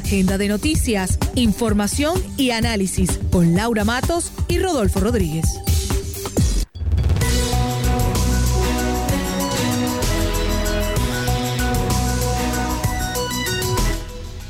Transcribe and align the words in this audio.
Agenda 0.00 0.38
de 0.38 0.48
noticias, 0.48 1.18
información 1.34 2.14
y 2.38 2.52
análisis 2.52 3.20
con 3.30 3.54
Laura 3.54 3.84
Matos 3.84 4.32
y 4.48 4.58
Rodolfo 4.58 4.98
Rodríguez. 4.98 5.44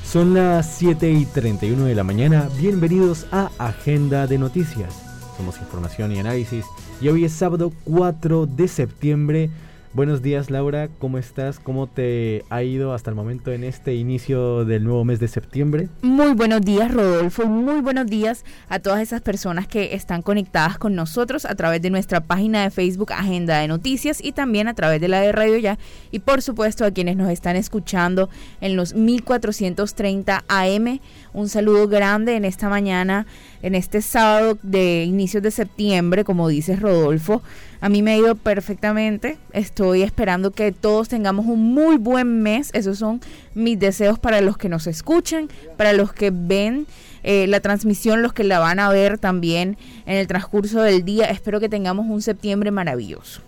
Son 0.05 0.35
las 0.35 0.73
7 0.77 1.11
y 1.11 1.27
31 1.27 1.85
de 1.85 1.95
la 1.97 2.05
mañana. 2.05 2.49
Bienvenidos 2.57 3.27
a 3.33 3.51
Agenda 3.59 4.29
de 4.29 4.39
Noticias. 4.39 4.95
Somos 5.37 5.59
información 5.59 6.13
y 6.13 6.21
análisis. 6.21 6.65
Y 7.01 7.09
hoy 7.09 7.25
es 7.25 7.33
sábado 7.33 7.73
4 7.85 8.47
de 8.47 8.69
septiembre 8.69 9.51
Buenos 9.93 10.23
días 10.23 10.51
Laura, 10.51 10.89
¿cómo 11.01 11.19
estás? 11.19 11.59
¿Cómo 11.59 11.89
te 11.89 12.45
ha 12.49 12.63
ido 12.63 12.95
hasta 12.95 13.11
el 13.11 13.17
momento 13.17 13.51
en 13.51 13.65
este 13.65 13.97
inicio 13.97 14.65
del 14.65 14.85
nuevo 14.85 15.05
mes 15.05 15.19
de 15.19 15.27
septiembre? 15.27 15.89
Muy 16.01 16.33
buenos 16.35 16.61
días 16.61 16.95
Rodolfo, 16.95 17.47
muy 17.47 17.81
buenos 17.81 18.07
días 18.07 18.45
a 18.69 18.79
todas 18.79 19.01
esas 19.01 19.21
personas 19.21 19.67
que 19.67 19.97
están 19.97 20.23
conectadas 20.23 20.79
con 20.79 20.95
nosotros 20.95 21.45
a 21.45 21.57
través 21.57 21.83
de 21.83 21.91
nuestra 21.91 22.21
página 22.21 22.63
de 22.63 22.71
Facebook 22.71 23.13
Agenda 23.13 23.59
de 23.59 23.67
Noticias 23.67 24.23
y 24.23 24.31
también 24.31 24.69
a 24.69 24.75
través 24.75 25.01
de 25.01 25.09
la 25.09 25.21
de 25.23 25.33
Radio 25.33 25.59
Ya 25.59 25.77
y 26.13 26.21
por 26.21 26.41
supuesto 26.41 26.85
a 26.85 26.93
quienes 26.93 27.17
nos 27.17 27.29
están 27.29 27.57
escuchando 27.57 28.31
en 28.61 28.77
los 28.77 28.95
1430 28.95 30.45
AM. 30.47 31.01
Un 31.33 31.49
saludo 31.49 31.89
grande 31.89 32.37
en 32.37 32.45
esta 32.45 32.69
mañana, 32.69 33.27
en 33.63 33.75
este 33.75 34.03
sábado 34.03 34.59
de 34.63 35.05
inicios 35.05 35.43
de 35.43 35.51
septiembre, 35.51 36.25
como 36.25 36.49
dices 36.49 36.81
Rodolfo. 36.81 37.43
A 37.81 37.89
mí 37.89 38.03
me 38.03 38.13
ha 38.13 38.17
ido 38.17 38.35
perfectamente. 38.35 39.39
Estoy 39.53 40.03
esperando 40.03 40.51
que 40.51 40.73
todos 40.73 41.09
tengamos 41.09 41.47
un 41.47 41.73
muy 41.73 41.97
buen 41.97 42.43
mes. 42.43 42.71
Esos 42.75 42.99
son 42.99 43.21
mis 43.55 43.79
deseos 43.79 44.19
para 44.19 44.41
los 44.41 44.59
que 44.59 44.69
nos 44.69 44.87
escuchan, 44.87 45.49
para 45.77 45.93
los 45.93 46.13
que 46.13 46.31
ven 46.31 46.87
eh, 47.23 47.47
la 47.47 47.61
transmisión, 47.61 48.23
los 48.23 48.33
que 48.33 48.45
la 48.45 48.59
van 48.59 48.81
a 48.81 48.89
ver 48.91 49.19
también 49.19 49.77
en 50.07 50.17
el 50.17 50.27
transcurso 50.27 50.83
del 50.83 51.05
día. 51.05 51.27
Espero 51.27 51.61
que 51.61 51.69
tengamos 51.69 52.07
un 52.07 52.23
septiembre 52.23 52.71
maravilloso. 52.71 53.41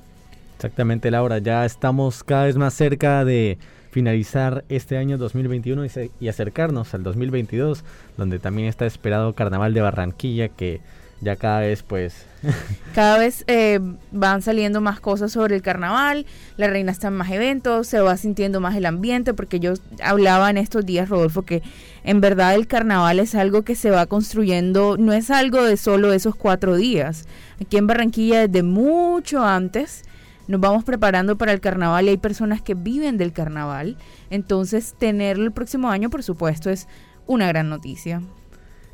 Exactamente, 0.57 1.11
Laura. 1.11 1.39
Ya 1.39 1.65
estamos 1.65 2.23
cada 2.23 2.45
vez 2.45 2.57
más 2.57 2.75
cerca 2.75 3.25
de 3.25 3.59
finalizar 3.93 4.65
este 4.71 4.97
año 4.97 5.19
2021 5.19 5.85
y 6.19 6.29
acercarnos 6.29 6.95
al 6.95 7.03
2022, 7.03 7.85
donde 8.17 8.39
también 8.39 8.67
está 8.67 8.87
esperado 8.87 9.35
Carnaval 9.35 9.75
de 9.75 9.83
Barranquilla 9.83 10.49
que 10.49 10.81
ya 11.21 11.37
cada 11.37 11.61
vez 11.61 11.83
pues... 11.83 12.25
cada 12.95 13.19
vez 13.19 13.45
eh, 13.49 13.81
van 14.11 14.41
saliendo 14.41 14.81
más 14.81 14.99
cosas 14.99 15.33
sobre 15.33 15.57
el 15.57 15.63
carnaval, 15.63 16.25
la 16.57 16.69
reina 16.69 16.91
está 16.91 17.09
en 17.09 17.15
más 17.15 17.31
eventos, 17.31 17.87
se 17.87 18.01
va 18.01 18.17
sintiendo 18.17 18.61
más 18.61 18.75
el 18.77 18.87
ambiente, 18.87 19.35
porque 19.35 19.61
yo 19.61 19.75
hablaba 20.03 20.49
en 20.49 20.57
estos 20.57 20.87
días, 20.87 21.11
Rodolfo, 21.11 21.43
que 21.43 21.63
en 22.03 22.23
verdad 22.23 22.55
el 22.55 22.67
carnaval 22.67 23.21
es 23.21 23.35
algo 23.35 23.61
que 23.61 23.75
se 23.77 23.91
va 23.91 24.07
construyendo, 24.07 24.97
no 24.97 25.13
es 25.13 25.31
algo 25.31 25.63
de 25.63 25.77
solo 25.77 26.15
esos 26.15 26.35
cuatro 26.35 26.77
días. 26.77 27.27
Aquí 27.61 27.77
en 27.77 27.87
Barranquilla 27.87 28.49
desde 28.49 28.63
mucho 28.63 29.45
antes 29.45 30.03
nos 30.53 30.61
vamos 30.61 30.85
preparando 30.85 31.39
para 31.39 31.53
el 31.53 31.61
carnaval 31.61 32.05
y 32.05 32.09
hay 32.11 32.19
personas 32.19 32.61
que 32.61 32.75
viven 32.75 33.17
del 33.17 33.33
carnaval, 33.33 33.97
entonces 34.29 34.95
tenerlo 34.99 35.45
el 35.45 35.53
próximo 35.53 35.89
año, 35.89 36.11
por 36.11 36.23
supuesto, 36.23 36.69
es 36.69 36.89
una 37.27 37.49
gran 37.49 37.71
noticia. 37.71 38.21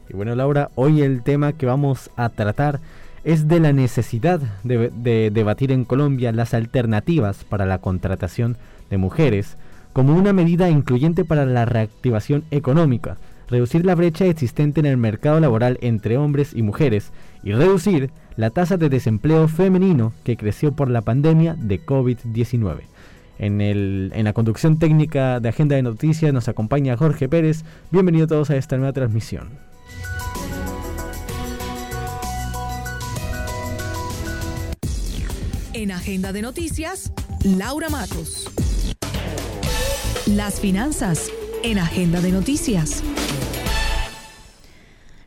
Y 0.08 0.14
bueno, 0.14 0.36
Laura, 0.36 0.70
hoy 0.76 1.02
el 1.02 1.24
tema 1.24 1.54
que 1.54 1.66
vamos 1.66 2.10
a 2.14 2.28
tratar 2.28 2.78
es 3.24 3.48
de 3.48 3.58
la 3.58 3.72
necesidad 3.72 4.40
de, 4.62 5.30
debatir 5.32 5.72
en 5.72 5.84
Colombia 5.84 6.30
las 6.30 6.54
alternativas 6.54 7.42
para 7.42 7.66
la 7.66 7.78
contratación 7.78 8.56
de 8.88 8.98
mujeres 8.98 9.56
como 9.92 10.14
una 10.14 10.32
medida 10.32 10.70
incluyente 10.70 11.24
para 11.24 11.44
la 11.44 11.64
reactivación 11.64 12.44
económica, 12.52 13.16
reducir 13.48 13.84
la 13.84 13.96
brecha 13.96 14.26
existente 14.26 14.78
en 14.78 14.86
el 14.86 14.96
mercado 14.96 15.40
laboral 15.40 15.76
entre 15.80 16.18
hombres 16.18 16.54
y 16.54 16.62
mujeres 16.62 17.10
y 17.42 17.50
reducir 17.50 18.12
la 18.38 18.50
tasa 18.50 18.76
de 18.76 18.88
desempleo 18.88 19.48
femenino 19.48 20.12
que 20.22 20.36
creció 20.36 20.70
por 20.70 20.88
la 20.88 21.02
pandemia 21.02 21.56
de 21.58 21.84
COVID-19. 21.84 22.82
En, 23.40 23.60
en 23.60 24.24
la 24.24 24.32
conducción 24.32 24.78
técnica 24.78 25.40
de 25.40 25.48
Agenda 25.48 25.74
de 25.74 25.82
Noticias 25.82 26.32
nos 26.32 26.46
acompaña 26.46 26.96
Jorge 26.96 27.28
Pérez. 27.28 27.64
Bienvenidos 27.90 28.28
todos 28.28 28.50
a 28.50 28.56
esta 28.56 28.76
nueva 28.76 28.92
transmisión. 28.92 29.48
En 35.72 35.90
Agenda 35.90 36.32
de 36.32 36.42
Noticias, 36.42 37.12
Laura 37.44 37.88
Matos. 37.88 38.48
Las 40.26 40.60
finanzas 40.60 41.28
en 41.64 41.78
Agenda 41.80 42.20
de 42.20 42.30
Noticias. 42.30 43.02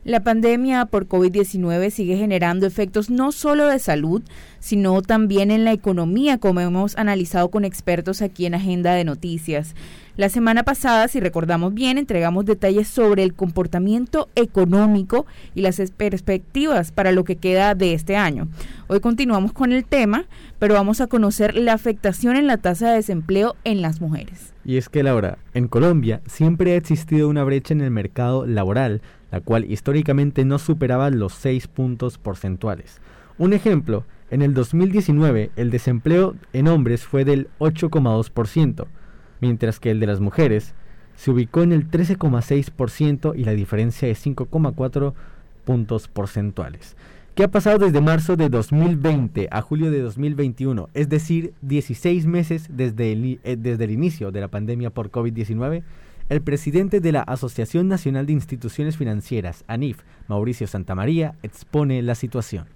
La 0.04 0.24
pandemia 0.24 0.86
por 0.86 1.06
COVID-19 1.06 1.90
sigue 1.90 2.16
generando 2.16 2.66
efectos 2.66 3.08
no 3.08 3.30
solo 3.30 3.68
de 3.68 3.78
salud, 3.78 4.20
sino 4.58 5.00
también 5.00 5.52
en 5.52 5.64
la 5.64 5.70
economía, 5.70 6.38
como 6.38 6.58
hemos 6.58 6.96
analizado 6.96 7.52
con 7.52 7.64
expertos 7.64 8.20
aquí 8.20 8.44
en 8.44 8.56
Agenda 8.56 8.94
de 8.94 9.04
Noticias. 9.04 9.76
La 10.16 10.28
semana 10.28 10.64
pasada, 10.64 11.06
si 11.06 11.20
recordamos 11.20 11.72
bien, 11.72 11.98
entregamos 11.98 12.46
detalles 12.46 12.88
sobre 12.88 13.22
el 13.22 13.32
comportamiento 13.32 14.28
económico 14.34 15.24
y 15.54 15.60
las 15.60 15.80
perspectivas 15.96 16.90
para 16.90 17.12
lo 17.12 17.22
que 17.22 17.36
queda 17.36 17.76
de 17.76 17.94
este 17.94 18.16
año. 18.16 18.48
Hoy 18.88 18.98
continuamos 18.98 19.52
con 19.52 19.70
el 19.70 19.84
tema, 19.84 20.24
pero 20.58 20.74
vamos 20.74 21.00
a 21.00 21.06
conocer 21.06 21.54
la 21.54 21.74
afectación 21.74 22.34
en 22.34 22.48
la 22.48 22.56
tasa 22.56 22.90
de 22.90 22.96
desempleo 22.96 23.54
en 23.62 23.82
las 23.82 24.00
mujeres. 24.00 24.52
Y 24.64 24.78
es 24.78 24.88
que, 24.88 25.04
Laura, 25.04 25.38
en 25.54 25.68
Colombia 25.68 26.22
siempre 26.26 26.72
ha 26.72 26.76
existido 26.76 27.28
una 27.28 27.44
brecha 27.44 27.72
en 27.72 27.80
el 27.80 27.90
mercado 27.92 28.46
laboral 28.46 29.00
la 29.32 29.40
cual 29.40 29.68
históricamente 29.68 30.44
no 30.44 30.58
superaba 30.58 31.10
los 31.10 31.32
6 31.32 31.66
puntos 31.66 32.18
porcentuales. 32.18 33.00
Un 33.38 33.54
ejemplo, 33.54 34.04
en 34.30 34.42
el 34.42 34.54
2019 34.54 35.50
el 35.56 35.70
desempleo 35.70 36.36
en 36.52 36.68
hombres 36.68 37.04
fue 37.04 37.24
del 37.24 37.48
8,2%, 37.58 38.86
mientras 39.40 39.80
que 39.80 39.90
el 39.90 39.98
de 39.98 40.06
las 40.06 40.20
mujeres 40.20 40.74
se 41.16 41.30
ubicó 41.30 41.62
en 41.62 41.72
el 41.72 41.90
13,6% 41.90 43.32
y 43.36 43.44
la 43.44 43.52
diferencia 43.52 44.06
es 44.08 44.24
5,4 44.24 45.14
puntos 45.64 46.08
porcentuales. 46.08 46.96
¿Qué 47.34 47.44
ha 47.44 47.50
pasado 47.50 47.78
desde 47.78 48.02
marzo 48.02 48.36
de 48.36 48.50
2020 48.50 49.48
a 49.50 49.62
julio 49.62 49.90
de 49.90 50.02
2021? 50.02 50.90
Es 50.92 51.08
decir, 51.08 51.54
16 51.62 52.26
meses 52.26 52.68
desde 52.70 53.12
el, 53.12 53.40
eh, 53.42 53.56
desde 53.58 53.84
el 53.84 53.92
inicio 53.92 54.30
de 54.30 54.42
la 54.42 54.48
pandemia 54.48 54.90
por 54.90 55.10
COVID-19 55.10 55.82
el 56.28 56.42
presidente 56.42 57.00
de 57.00 57.12
la 57.12 57.22
Asociación 57.22 57.88
Nacional 57.88 58.26
de 58.26 58.32
Instituciones 58.32 58.96
Financieras, 58.96 59.64
ANIF, 59.66 59.98
Mauricio 60.28 60.66
Santamaría, 60.66 61.34
expone 61.42 62.02
la 62.02 62.14
situación. 62.14 62.66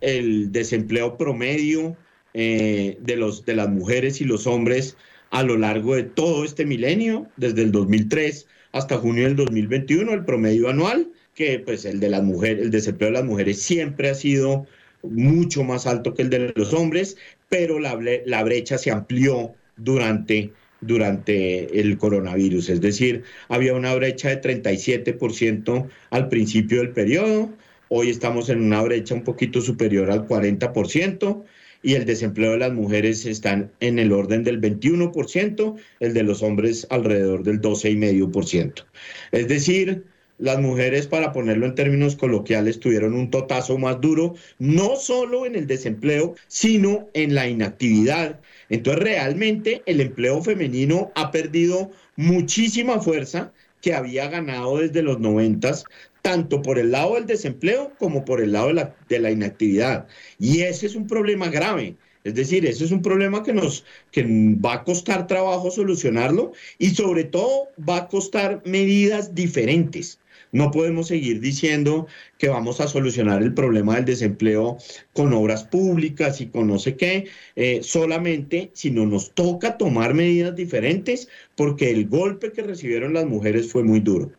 El 0.00 0.52
desempleo 0.52 1.16
promedio 1.16 1.96
eh, 2.34 2.96
de, 3.00 3.16
los, 3.16 3.44
de 3.44 3.54
las 3.54 3.68
mujeres 3.68 4.20
y 4.20 4.24
los 4.24 4.46
hombres 4.46 4.96
a 5.30 5.42
lo 5.42 5.56
largo 5.56 5.94
de 5.94 6.04
todo 6.04 6.44
este 6.44 6.64
milenio, 6.64 7.26
desde 7.36 7.62
el 7.62 7.72
2003 7.72 8.46
hasta 8.72 8.98
junio 8.98 9.24
del 9.24 9.36
2021, 9.36 10.12
el 10.12 10.24
promedio 10.24 10.68
anual, 10.68 11.10
que 11.34 11.58
pues 11.58 11.84
el 11.84 12.00
de 12.00 12.10
las 12.10 12.22
mujeres, 12.22 12.64
el 12.64 12.70
desempleo 12.70 13.10
de 13.10 13.18
las 13.18 13.24
mujeres 13.24 13.60
siempre 13.60 14.10
ha 14.10 14.14
sido 14.14 14.66
mucho 15.02 15.64
más 15.64 15.86
alto 15.86 16.14
que 16.14 16.22
el 16.22 16.30
de 16.30 16.52
los 16.54 16.72
hombres, 16.72 17.16
pero 17.48 17.78
la, 17.78 17.98
la 18.26 18.42
brecha 18.44 18.78
se 18.78 18.90
amplió 18.90 19.54
durante 19.76 20.52
durante 20.82 21.80
el 21.80 21.96
coronavirus. 21.96 22.68
Es 22.68 22.80
decir, 22.80 23.22
había 23.48 23.74
una 23.74 23.94
brecha 23.94 24.28
de 24.28 24.40
37% 24.42 25.88
al 26.10 26.28
principio 26.28 26.78
del 26.78 26.90
periodo, 26.90 27.50
hoy 27.88 28.10
estamos 28.10 28.48
en 28.50 28.60
una 28.60 28.82
brecha 28.82 29.14
un 29.14 29.24
poquito 29.24 29.60
superior 29.60 30.10
al 30.10 30.26
40% 30.26 31.44
y 31.82 31.94
el 31.94 32.04
desempleo 32.04 32.52
de 32.52 32.58
las 32.58 32.72
mujeres 32.72 33.26
está 33.26 33.68
en 33.80 33.98
el 33.98 34.12
orden 34.12 34.44
del 34.44 34.60
21%, 34.60 35.76
el 36.00 36.14
de 36.14 36.22
los 36.22 36.42
hombres 36.42 36.86
alrededor 36.90 37.42
del 37.42 37.60
12,5%. 37.60 38.84
Es 39.32 39.48
decir, 39.48 40.04
las 40.38 40.58
mujeres, 40.60 41.06
para 41.06 41.32
ponerlo 41.32 41.66
en 41.66 41.74
términos 41.74 42.16
coloquiales, 42.16 42.80
tuvieron 42.80 43.14
un 43.14 43.30
totazo 43.30 43.78
más 43.78 44.00
duro, 44.00 44.34
no 44.58 44.96
solo 44.96 45.46
en 45.46 45.54
el 45.54 45.66
desempleo, 45.66 46.34
sino 46.48 47.08
en 47.14 47.34
la 47.34 47.48
inactividad 47.48 48.40
entonces 48.72 49.02
realmente 49.02 49.82
el 49.84 50.00
empleo 50.00 50.42
femenino 50.42 51.12
ha 51.14 51.30
perdido 51.30 51.90
muchísima 52.16 53.00
fuerza 53.02 53.52
que 53.82 53.92
había 53.92 54.28
ganado 54.28 54.78
desde 54.78 55.02
los 55.02 55.20
noventas 55.20 55.84
tanto 56.22 56.62
por 56.62 56.78
el 56.78 56.90
lado 56.92 57.16
del 57.16 57.26
desempleo 57.26 57.92
como 57.98 58.24
por 58.24 58.40
el 58.40 58.52
lado 58.52 58.68
de 58.68 58.74
la, 58.74 58.96
de 59.10 59.18
la 59.18 59.30
inactividad. 59.30 60.06
Y 60.38 60.62
ese 60.62 60.86
es 60.86 60.94
un 60.94 61.06
problema 61.06 61.48
grave. 61.48 61.98
Es 62.24 62.34
decir, 62.34 62.64
ese 62.64 62.84
es 62.84 62.92
un 62.92 63.02
problema 63.02 63.42
que 63.42 63.52
nos 63.52 63.84
que 64.10 64.24
va 64.24 64.74
a 64.74 64.84
costar 64.84 65.26
trabajo 65.26 65.70
solucionarlo 65.70 66.52
y 66.78 66.90
sobre 66.90 67.24
todo 67.24 67.68
va 67.78 67.98
a 67.98 68.08
costar 68.08 68.62
medidas 68.64 69.34
diferentes. 69.34 70.21
No 70.52 70.70
podemos 70.70 71.08
seguir 71.08 71.40
diciendo 71.40 72.06
que 72.36 72.48
vamos 72.48 72.82
a 72.82 72.86
solucionar 72.86 73.42
el 73.42 73.54
problema 73.54 73.96
del 73.96 74.04
desempleo 74.04 74.76
con 75.14 75.32
obras 75.32 75.64
públicas 75.64 76.42
y 76.42 76.48
con 76.48 76.68
no 76.68 76.78
sé 76.78 76.94
qué, 76.96 77.28
eh, 77.56 77.80
solamente 77.82 78.70
si 78.74 78.90
no 78.90 79.06
nos 79.06 79.32
toca 79.32 79.78
tomar 79.78 80.12
medidas 80.12 80.54
diferentes 80.54 81.30
porque 81.56 81.90
el 81.90 82.06
golpe 82.06 82.52
que 82.52 82.62
recibieron 82.62 83.14
las 83.14 83.24
mujeres 83.24 83.72
fue 83.72 83.82
muy 83.82 84.00
duro. 84.00 84.30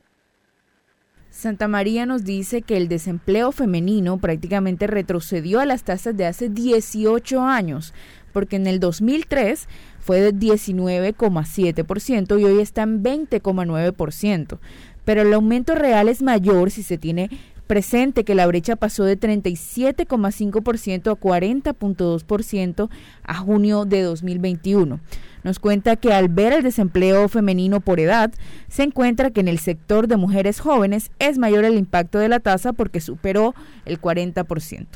Santa 1.32 1.68
María 1.68 2.06
nos 2.06 2.24
dice 2.24 2.62
que 2.62 2.78
el 2.78 2.88
desempleo 2.88 3.52
femenino 3.52 4.20
prácticamente 4.20 4.86
retrocedió 4.86 5.62
a 5.62 5.66
las 5.66 5.84
tasas 5.84 6.16
de 6.16 6.28
hace 6.28 6.48
18 6.48 7.42
años, 7.42 7.96
porque 8.34 8.58
en 8.58 8.68
el 8.68 8.80
2003 8.80 9.68
fue 10.00 10.22
de 10.22 10.32
19,7% 10.32 12.40
y 12.40 12.44
hoy 12.44 12.62
está 12.62 12.84
en 12.84 13.04
20,9%. 13.04 14.60
Pero 15.06 15.22
el 15.22 15.34
aumento 15.34 15.76
real 15.76 16.10
es 16.10 16.22
mayor 16.22 16.72
si 16.72 16.84
se 16.84 16.98
tiene 16.98 17.30
presente 17.68 18.24
que 18.24 18.36
la 18.36 18.46
brecha 18.46 18.76
pasó 18.76 19.04
de 19.06 19.20
37,5% 19.20 21.12
a 21.12 21.20
40,2% 21.20 22.90
a 23.24 23.36
junio 23.36 23.86
de 23.86 24.02
2021. 24.02 25.00
Nos 25.44 25.60
cuenta 25.60 25.96
que 25.96 26.14
al 26.14 26.30
ver 26.30 26.54
el 26.54 26.64
desempleo 26.64 27.28
femenino 27.28 27.82
por 27.82 28.00
edad, 28.00 28.32
se 28.70 28.84
encuentra 28.84 29.32
que 29.32 29.42
en 29.42 29.48
el 29.48 29.60
sector 29.60 30.08
de 30.08 30.18
mujeres 30.18 30.60
jóvenes 30.60 31.12
es 31.20 31.38
mayor 31.38 31.66
el 31.66 31.78
impacto 31.78 32.20
de 32.20 32.30
la 32.30 32.40
tasa 32.40 32.74
porque 32.74 33.02
superó 33.02 33.54
el 33.86 34.00
40%. 34.00 34.88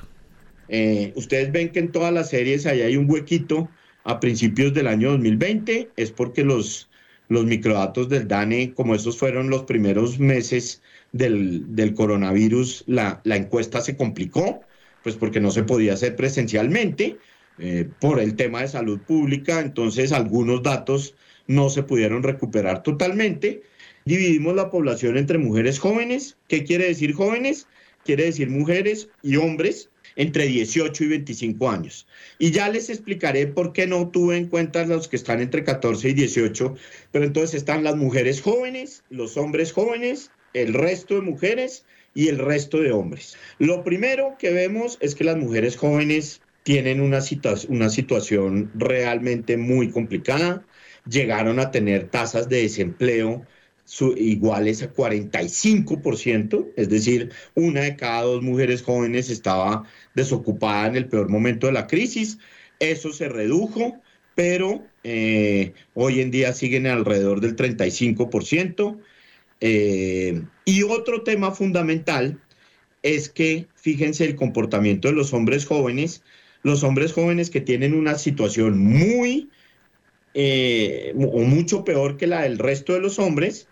Eh, 0.69 1.13
ustedes 1.15 1.51
ven 1.51 1.69
que 1.69 1.79
en 1.79 1.91
todas 1.91 2.13
las 2.13 2.29
series 2.29 2.65
ahí 2.65 2.81
hay 2.81 2.97
un 2.97 3.09
huequito 3.09 3.69
a 4.03 4.19
principios 4.19 4.73
del 4.73 4.87
año 4.87 5.11
2020, 5.11 5.89
es 5.97 6.11
porque 6.11 6.43
los, 6.43 6.89
los 7.29 7.45
microdatos 7.45 8.09
del 8.09 8.27
DANE, 8.27 8.73
como 8.73 8.95
esos 8.95 9.17
fueron 9.17 9.49
los 9.49 9.63
primeros 9.63 10.19
meses 10.19 10.81
del, 11.11 11.75
del 11.75 11.93
coronavirus, 11.93 12.83
la, 12.87 13.21
la 13.23 13.35
encuesta 13.35 13.81
se 13.81 13.97
complicó, 13.97 14.61
pues 15.03 15.15
porque 15.15 15.39
no 15.39 15.51
se 15.51 15.63
podía 15.63 15.93
hacer 15.93 16.15
presencialmente 16.15 17.17
eh, 17.59 17.89
por 17.99 18.19
el 18.19 18.35
tema 18.35 18.61
de 18.61 18.67
salud 18.67 18.99
pública, 18.99 19.59
entonces 19.59 20.11
algunos 20.11 20.63
datos 20.63 21.15
no 21.47 21.69
se 21.69 21.83
pudieron 21.83 22.23
recuperar 22.23 22.83
totalmente. 22.83 23.63
Dividimos 24.05 24.55
la 24.55 24.69
población 24.69 25.17
entre 25.17 25.37
mujeres 25.37 25.79
jóvenes. 25.79 26.37
¿Qué 26.47 26.63
quiere 26.63 26.85
decir 26.85 27.13
jóvenes? 27.13 27.67
Quiere 28.05 28.25
decir 28.25 28.49
mujeres 28.49 29.09
y 29.23 29.37
hombres 29.37 29.89
entre 30.17 30.47
18 30.47 31.03
y 31.03 31.07
25 31.07 31.69
años. 31.69 32.07
Y 32.39 32.51
ya 32.51 32.67
les 32.69 32.89
explicaré 32.89 33.47
por 33.47 33.71
qué 33.71 33.87
no 33.87 34.09
tuve 34.09 34.35
en 34.35 34.47
cuenta 34.47 34.85
los 34.85 35.07
que 35.07 35.15
están 35.15 35.39
entre 35.39 35.63
14 35.63 36.09
y 36.09 36.13
18, 36.13 36.75
pero 37.11 37.23
entonces 37.23 37.55
están 37.55 37.83
las 37.83 37.95
mujeres 37.95 38.41
jóvenes, 38.41 39.03
los 39.09 39.37
hombres 39.37 39.71
jóvenes, 39.71 40.31
el 40.53 40.73
resto 40.73 41.15
de 41.15 41.21
mujeres 41.21 41.85
y 42.13 42.27
el 42.27 42.39
resto 42.39 42.81
de 42.81 42.91
hombres. 42.91 43.37
Lo 43.59 43.83
primero 43.83 44.35
que 44.37 44.51
vemos 44.51 44.97
es 45.01 45.15
que 45.15 45.23
las 45.23 45.37
mujeres 45.37 45.77
jóvenes 45.77 46.41
tienen 46.63 46.99
una, 46.99 47.19
una 47.69 47.89
situación 47.89 48.71
realmente 48.73 49.55
muy 49.55 49.91
complicada, 49.91 50.65
llegaron 51.07 51.59
a 51.59 51.71
tener 51.71 52.09
tasas 52.09 52.49
de 52.49 52.63
desempleo 52.63 53.45
iguales 54.17 54.83
a 54.83 54.93
45%, 54.93 56.73
es 56.75 56.89
decir, 56.89 57.31
una 57.55 57.81
de 57.81 57.95
cada 57.95 58.23
dos 58.23 58.41
mujeres 58.43 58.81
jóvenes 58.83 59.29
estaba 59.29 59.83
desocupada 60.13 60.87
en 60.87 60.95
el 60.95 61.07
peor 61.07 61.29
momento 61.29 61.67
de 61.67 61.73
la 61.73 61.87
crisis. 61.87 62.37
Eso 62.79 63.13
se 63.13 63.29
redujo, 63.29 63.99
pero 64.35 64.85
eh, 65.03 65.73
hoy 65.93 66.21
en 66.21 66.31
día 66.31 66.53
siguen 66.53 66.87
alrededor 66.87 67.41
del 67.41 67.55
35%. 67.55 68.99
Eh, 69.59 70.43
y 70.65 70.83
otro 70.83 71.23
tema 71.23 71.51
fundamental 71.51 72.39
es 73.01 73.29
que, 73.29 73.67
fíjense, 73.75 74.25
el 74.25 74.35
comportamiento 74.35 75.07
de 75.07 75.15
los 75.15 75.33
hombres 75.33 75.65
jóvenes 75.65 76.23
los 76.63 76.83
hombres 76.83 77.13
jóvenes 77.13 77.49
que 77.49 77.61
tienen 77.61 77.93
una 77.93 78.17
situación 78.17 78.77
muy 78.77 79.49
eh, 80.33 81.13
o 81.15 81.41
mucho 81.41 81.83
peor 81.83 82.17
que 82.17 82.27
la 82.27 82.41
del 82.41 82.59
resto 82.59 82.93
de 82.93 82.99
los 82.99 83.17
hombres, 83.19 83.67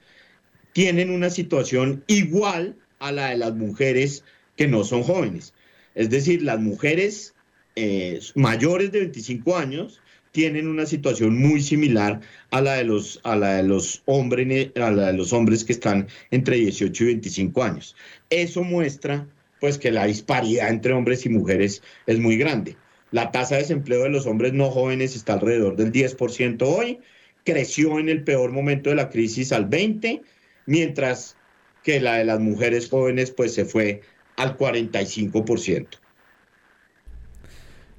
tienen 0.75 1.09
una 1.09 1.29
situación 1.29 2.03
igual 2.07 2.75
a 2.99 3.13
la 3.13 3.29
de 3.29 3.37
las 3.37 3.55
mujeres 3.55 4.25
que 4.57 4.67
no 4.67 4.83
son 4.83 5.03
jóvenes. 5.03 5.53
Es 5.93 6.09
decir, 6.09 6.41
las 6.41 6.59
mujeres 6.59 7.33
eh, 7.77 8.19
mayores 8.35 8.91
de 8.91 8.99
25 8.99 9.55
años 9.55 10.01
tienen 10.33 10.67
una 10.67 10.85
situación 10.85 11.39
muy 11.39 11.61
similar 11.61 12.19
a 12.51 12.59
la 12.59 12.73
de 12.73 12.83
los, 12.83 13.21
a 13.23 13.37
la 13.37 13.53
de 13.55 13.63
los, 13.63 14.03
hombres, 14.03 14.71
a 14.75 14.91
la 14.91 15.07
de 15.07 15.13
los 15.13 15.31
hombres 15.31 15.63
que 15.63 15.71
están 15.71 16.09
entre 16.29 16.57
18 16.57 17.03
y 17.05 17.07
25 17.07 17.63
años. 17.63 17.95
Eso 18.29 18.61
muestra 18.61 19.29
pues 19.61 19.77
que 19.77 19.91
la 19.91 20.05
disparidad 20.07 20.67
entre 20.67 20.91
hombres 20.91 21.25
y 21.25 21.29
mujeres 21.29 21.83
es 22.05 22.19
muy 22.19 22.35
grande. 22.35 22.75
La 23.11 23.31
tasa 23.31 23.55
de 23.55 23.61
desempleo 23.61 24.03
de 24.03 24.09
los 24.09 24.25
hombres 24.25 24.51
no 24.51 24.69
jóvenes 24.69 25.15
está 25.15 25.35
alrededor 25.35 25.77
del 25.77 25.93
10% 25.93 26.63
hoy, 26.63 26.99
creció 27.45 27.97
en 27.97 28.09
el 28.09 28.25
peor 28.25 28.51
momento 28.51 28.89
de 28.89 28.97
la 28.97 29.09
crisis 29.09 29.53
al 29.53 29.69
20%, 29.69 30.21
mientras 30.65 31.37
que 31.83 31.99
la 31.99 32.15
de 32.15 32.25
las 32.25 32.39
mujeres 32.39 32.89
jóvenes 32.89 33.31
pues 33.31 33.53
se 33.53 33.65
fue 33.65 34.01
al 34.37 34.57
45%. 34.57 35.87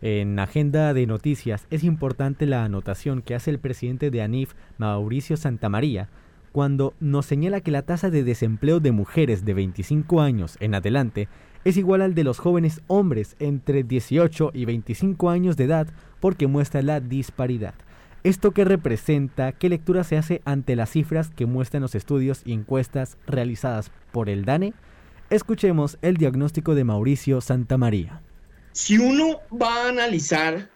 En 0.02 0.38
agenda 0.38 0.92
de 0.92 1.06
noticias 1.06 1.66
es 1.70 1.82
importante 1.82 2.46
la 2.46 2.64
anotación 2.64 3.22
que 3.22 3.34
hace 3.34 3.50
el 3.50 3.58
presidente 3.58 4.10
de 4.10 4.22
ANIF, 4.22 4.52
Mauricio 4.76 5.36
Santamaría, 5.36 6.08
cuando 6.52 6.94
nos 7.00 7.26
señala 7.26 7.60
que 7.60 7.70
la 7.70 7.82
tasa 7.82 8.10
de 8.10 8.24
desempleo 8.24 8.80
de 8.80 8.92
mujeres 8.92 9.44
de 9.44 9.54
25 9.54 10.20
años 10.20 10.56
en 10.60 10.74
adelante 10.74 11.28
es 11.64 11.76
igual 11.76 12.00
al 12.00 12.14
de 12.14 12.24
los 12.24 12.38
jóvenes 12.38 12.80
hombres 12.86 13.36
entre 13.40 13.82
18 13.82 14.52
y 14.54 14.64
25 14.64 15.30
años 15.30 15.56
de 15.56 15.64
edad 15.64 15.88
porque 16.20 16.46
muestra 16.46 16.80
la 16.82 17.00
disparidad. 17.00 17.74
¿Esto 18.24 18.50
qué 18.52 18.64
representa? 18.64 19.52
¿Qué 19.52 19.68
lectura 19.68 20.04
se 20.04 20.16
hace 20.16 20.42
ante 20.44 20.76
las 20.76 20.90
cifras 20.90 21.30
que 21.30 21.46
muestran 21.46 21.82
los 21.82 21.94
estudios 21.94 22.42
y 22.44 22.52
encuestas 22.52 23.16
realizadas 23.26 23.90
por 24.12 24.28
el 24.28 24.44
DANE? 24.44 24.72
Escuchemos 25.30 25.98
el 26.02 26.16
diagnóstico 26.16 26.74
de 26.74 26.84
Mauricio 26.84 27.40
Santamaría. 27.40 28.22
Si 28.72 28.98
uno 28.98 29.40
va 29.50 29.84
a 29.84 29.88
analizar 29.88 30.68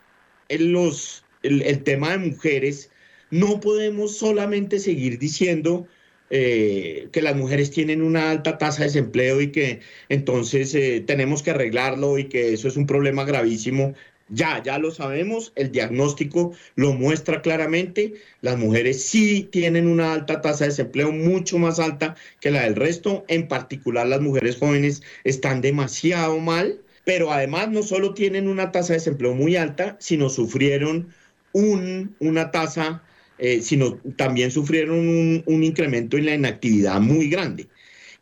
los, 0.48 1.24
el 1.42 1.82
tema 1.82 2.10
de 2.10 2.18
mujeres, 2.18 2.90
no 3.30 3.60
podemos 3.60 4.16
solamente 4.16 4.78
seguir 4.78 5.18
diciendo 5.18 5.86
eh, 6.32 7.08
que 7.10 7.22
las 7.22 7.34
mujeres 7.34 7.72
tienen 7.72 8.02
una 8.02 8.30
alta 8.30 8.56
tasa 8.56 8.82
de 8.82 8.84
desempleo 8.86 9.40
y 9.40 9.50
que 9.50 9.80
entonces 10.08 10.72
eh, 10.76 11.02
tenemos 11.04 11.42
que 11.42 11.50
arreglarlo 11.50 12.18
y 12.18 12.28
que 12.28 12.52
eso 12.52 12.68
es 12.68 12.76
un 12.76 12.86
problema 12.86 13.24
gravísimo. 13.24 13.94
Ya, 14.30 14.62
ya 14.62 14.78
lo 14.78 14.92
sabemos, 14.92 15.52
el 15.56 15.72
diagnóstico 15.72 16.52
lo 16.76 16.92
muestra 16.92 17.42
claramente, 17.42 18.14
las 18.42 18.56
mujeres 18.56 19.04
sí 19.04 19.48
tienen 19.50 19.88
una 19.88 20.12
alta 20.12 20.40
tasa 20.40 20.64
de 20.64 20.70
desempleo, 20.70 21.10
mucho 21.10 21.58
más 21.58 21.80
alta 21.80 22.14
que 22.40 22.50
la 22.50 22.62
del 22.62 22.76
resto, 22.76 23.24
en 23.28 23.48
particular 23.48 24.06
las 24.06 24.20
mujeres 24.20 24.56
jóvenes 24.56 25.02
están 25.24 25.60
demasiado 25.60 26.38
mal, 26.38 26.80
pero 27.04 27.32
además 27.32 27.70
no 27.70 27.82
solo 27.82 28.14
tienen 28.14 28.46
una 28.46 28.70
tasa 28.70 28.92
de 28.92 29.00
desempleo 29.00 29.34
muy 29.34 29.56
alta, 29.56 29.96
sino 29.98 30.28
sufrieron 30.28 31.12
un, 31.52 32.14
una 32.20 32.52
tasa 32.52 33.02
eh, 33.42 33.62
sino 33.62 33.96
también 34.16 34.50
sufrieron 34.50 34.98
un, 35.46 35.62
incremento 35.64 36.18
en 36.18 36.26
la 36.26 36.34
inactividad 36.34 37.00
muy 37.00 37.30
grande. 37.30 37.68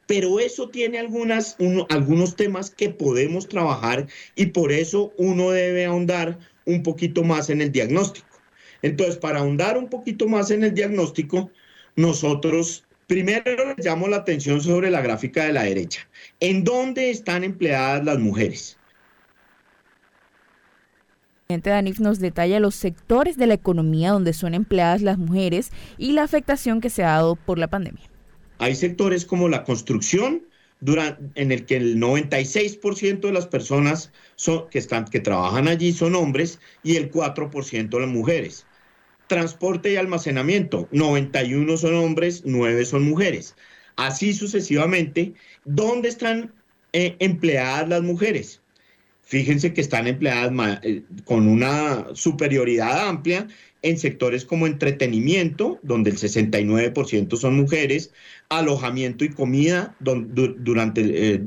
Pero 0.09 0.41
eso 0.41 0.69
tiene 0.71 0.99
algunas, 0.99 1.57
algunos 1.91 2.35
temas 2.35 2.71
que 2.71 2.91
podemos 2.91 3.49
trabajar 3.49 4.09
y 4.35 4.47
por 4.47 4.73
eso 4.73 5.13
uno 5.19 5.51
debe 5.51 5.85
ahondar 5.85 6.41
un 6.65 6.83
poquito 6.83 7.23
más 7.23 7.51
en 7.51 7.61
el 7.61 7.71
diagnóstico. 7.71 8.27
Entonces, 8.83 9.17
para 9.17 9.39
ahondar 9.39 9.79
un 9.79 9.89
poquito 9.89 10.27
más 10.27 10.51
en 10.51 10.65
el 10.65 10.75
diagnóstico, 10.75 11.53
nosotros 11.95 12.85
primero 13.07 13.75
les 13.77 13.87
llamo 13.87 14.09
la 14.09 14.17
atención 14.17 14.61
sobre 14.61 14.91
la 14.91 15.01
gráfica 15.01 15.45
de 15.45 15.53
la 15.53 15.63
derecha. 15.63 16.09
¿En 16.41 16.65
dónde 16.65 17.11
están 17.11 17.45
empleadas 17.45 18.05
las 18.05 18.19
mujeres? 18.19 18.79
presidente 21.49 21.71
Danif 21.71 21.99
nos 21.99 22.19
detalla 22.19 22.61
los 22.61 22.75
sectores 22.75 23.39
de 23.39 23.47
la 23.47 23.55
economía 23.55 24.11
donde 24.11 24.35
son 24.35 24.53
empleadas 24.53 25.01
las 25.01 25.17
mujeres 25.17 25.71
y 25.97 26.13
la 26.13 26.23
afectación 26.23 26.83
que 26.83 26.91
se 26.91 27.05
ha 27.05 27.13
dado 27.13 27.37
por 27.37 27.59
la 27.59 27.69
pandemia. 27.69 28.05
Hay 28.59 28.75
sectores 28.75 29.25
como 29.25 29.49
la 29.49 29.65
construcción, 29.65 30.49
en 31.35 31.53
el 31.53 31.67
que 31.67 31.77
el 31.77 31.99
96% 31.99 33.21
de 33.21 33.33
las 33.33 33.47
personas 33.47 34.13
que, 34.71 35.21
trabajan 35.21 35.69
allí 35.69 35.93
son 35.93 36.15
hombres 36.15 36.61
y 36.83 36.97
el 36.97 37.11
4% 37.11 37.99
las 37.99 38.09
mujeres. 38.09 38.67
Transporte 39.27 39.93
y 39.93 39.97
almacenamiento, 39.97 40.89
91 40.93 41.77
son 41.77 41.95
hombres, 41.95 42.43
9 42.45 42.85
son 42.85 43.03
mujeres. 43.03 43.57
así 43.97 44.33
sucesivamente, 44.33 45.35
¿dónde 45.65 46.09
están 46.09 46.55
eh, 46.93 47.17
empleadas 47.19 47.89
las 47.89 48.03
mujeres? 48.03 48.63
Fíjense 49.29 49.75
que 49.75 49.83
están 49.83 50.07
empleadas 50.07 50.81
eh, 50.83 51.03
con 51.27 51.49
una 51.49 52.07
superioridad 52.15 53.11
amplia 53.11 53.47
en 53.83 53.99
sectores 53.99 54.47
como 54.47 54.67
entretenimiento, 54.67 55.79
donde 55.83 56.09
el 56.09 56.17
69% 56.17 57.37
son 57.37 57.55
mujeres, 57.55 58.11
alojamiento 58.49 59.27
y 59.27 59.29
comida, 59.29 59.95
durante, 60.01 61.03
eh, 61.35 61.43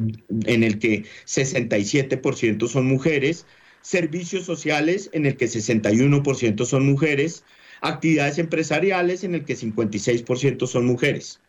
en 0.46 0.64
el 0.64 0.78
que 0.78 1.06
67% 1.26 2.68
son 2.68 2.86
mujeres, 2.86 3.48
servicios 3.82 4.46
sociales, 4.46 5.10
en 5.14 5.26
el 5.26 5.36
que 5.36 5.48
61% 5.48 6.66
son 6.66 6.86
mujeres, 6.86 7.44
actividades 7.82 8.38
empresariales, 8.38 9.24
en 9.24 9.34
el 9.34 9.44
que 9.44 9.56
56% 9.56 10.68
son 10.68 10.86
mujeres. 10.86 11.40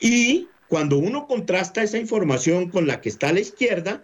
Y 0.00 0.48
cuando 0.68 0.96
uno 0.96 1.26
contrasta 1.26 1.82
esa 1.82 1.98
información 1.98 2.70
con 2.70 2.86
la 2.86 3.02
que 3.02 3.10
está 3.10 3.28
a 3.28 3.34
la 3.34 3.40
izquierda, 3.40 4.02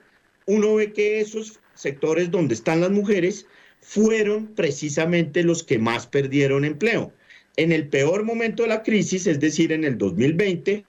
uno 0.51 0.75
ve 0.75 0.93
que 0.93 1.21
esos 1.21 1.61
sectores 1.75 2.31
donde 2.31 2.55
están 2.55 2.81
las 2.81 2.91
mujeres 2.91 3.47
fueron 3.81 4.49
precisamente 4.49 5.45
los 5.45 5.63
que 5.63 5.79
más 5.79 6.09
perdieron 6.09 6.65
empleo. 6.65 7.13
En 7.57 7.71
el 7.71 7.89
peor 7.89 8.25
momento 8.25 8.65
de 8.65 8.71
la 8.71 8.83
crisis, 8.83 9.29
es 9.29 9.39
decir, 9.39 9.71
en 9.71 9.85
el 9.85 9.97
2020 9.97 10.85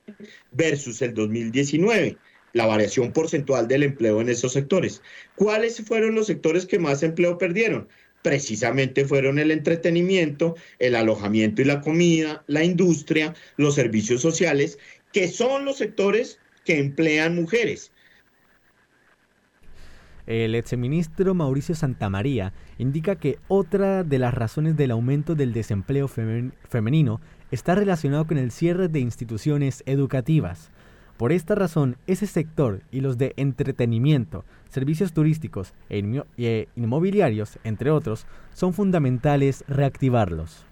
versus 0.51 1.01
el 1.03 1.13
2019, 1.13 2.17
la 2.53 2.65
variación 2.65 3.13
porcentual 3.13 3.67
del 3.67 3.83
empleo 3.83 4.19
en 4.19 4.29
esos 4.29 4.53
sectores. 4.53 5.03
¿Cuáles 5.35 5.79
fueron 5.81 6.15
los 6.15 6.27
sectores 6.27 6.65
que 6.65 6.79
más 6.79 7.03
empleo 7.03 7.37
perdieron? 7.37 7.87
Precisamente 8.23 9.05
fueron 9.05 9.37
el 9.37 9.51
entretenimiento, 9.51 10.55
el 10.79 10.95
alojamiento 10.95 11.61
y 11.61 11.65
la 11.65 11.81
comida, 11.81 12.43
la 12.47 12.63
industria, 12.63 13.35
los 13.57 13.75
servicios 13.75 14.21
sociales, 14.21 14.79
que 15.13 15.27
son 15.27 15.65
los 15.65 15.77
sectores 15.77 16.39
que 16.65 16.79
emplean 16.79 17.35
mujeres. 17.35 17.90
El 20.31 20.55
exministro 20.55 21.33
Mauricio 21.33 21.75
Santamaría 21.75 22.53
indica 22.77 23.17
que 23.17 23.37
otra 23.49 24.05
de 24.05 24.17
las 24.17 24.33
razones 24.33 24.77
del 24.77 24.91
aumento 24.91 25.35
del 25.35 25.51
desempleo 25.51 26.07
femenino 26.07 27.19
está 27.51 27.75
relacionado 27.75 28.25
con 28.25 28.37
el 28.37 28.51
cierre 28.51 28.87
de 28.87 29.01
instituciones 29.01 29.83
educativas. 29.85 30.71
Por 31.17 31.33
esta 31.33 31.53
razón, 31.53 31.97
ese 32.07 32.27
sector 32.27 32.81
y 32.91 33.01
los 33.01 33.17
de 33.17 33.33
entretenimiento, 33.35 34.45
servicios 34.69 35.11
turísticos 35.11 35.73
e, 35.89 36.23
e 36.37 36.69
inmobiliarios, 36.77 37.59
entre 37.65 37.91
otros, 37.91 38.25
son 38.53 38.73
fundamentales 38.73 39.65
reactivarlos. 39.67 40.65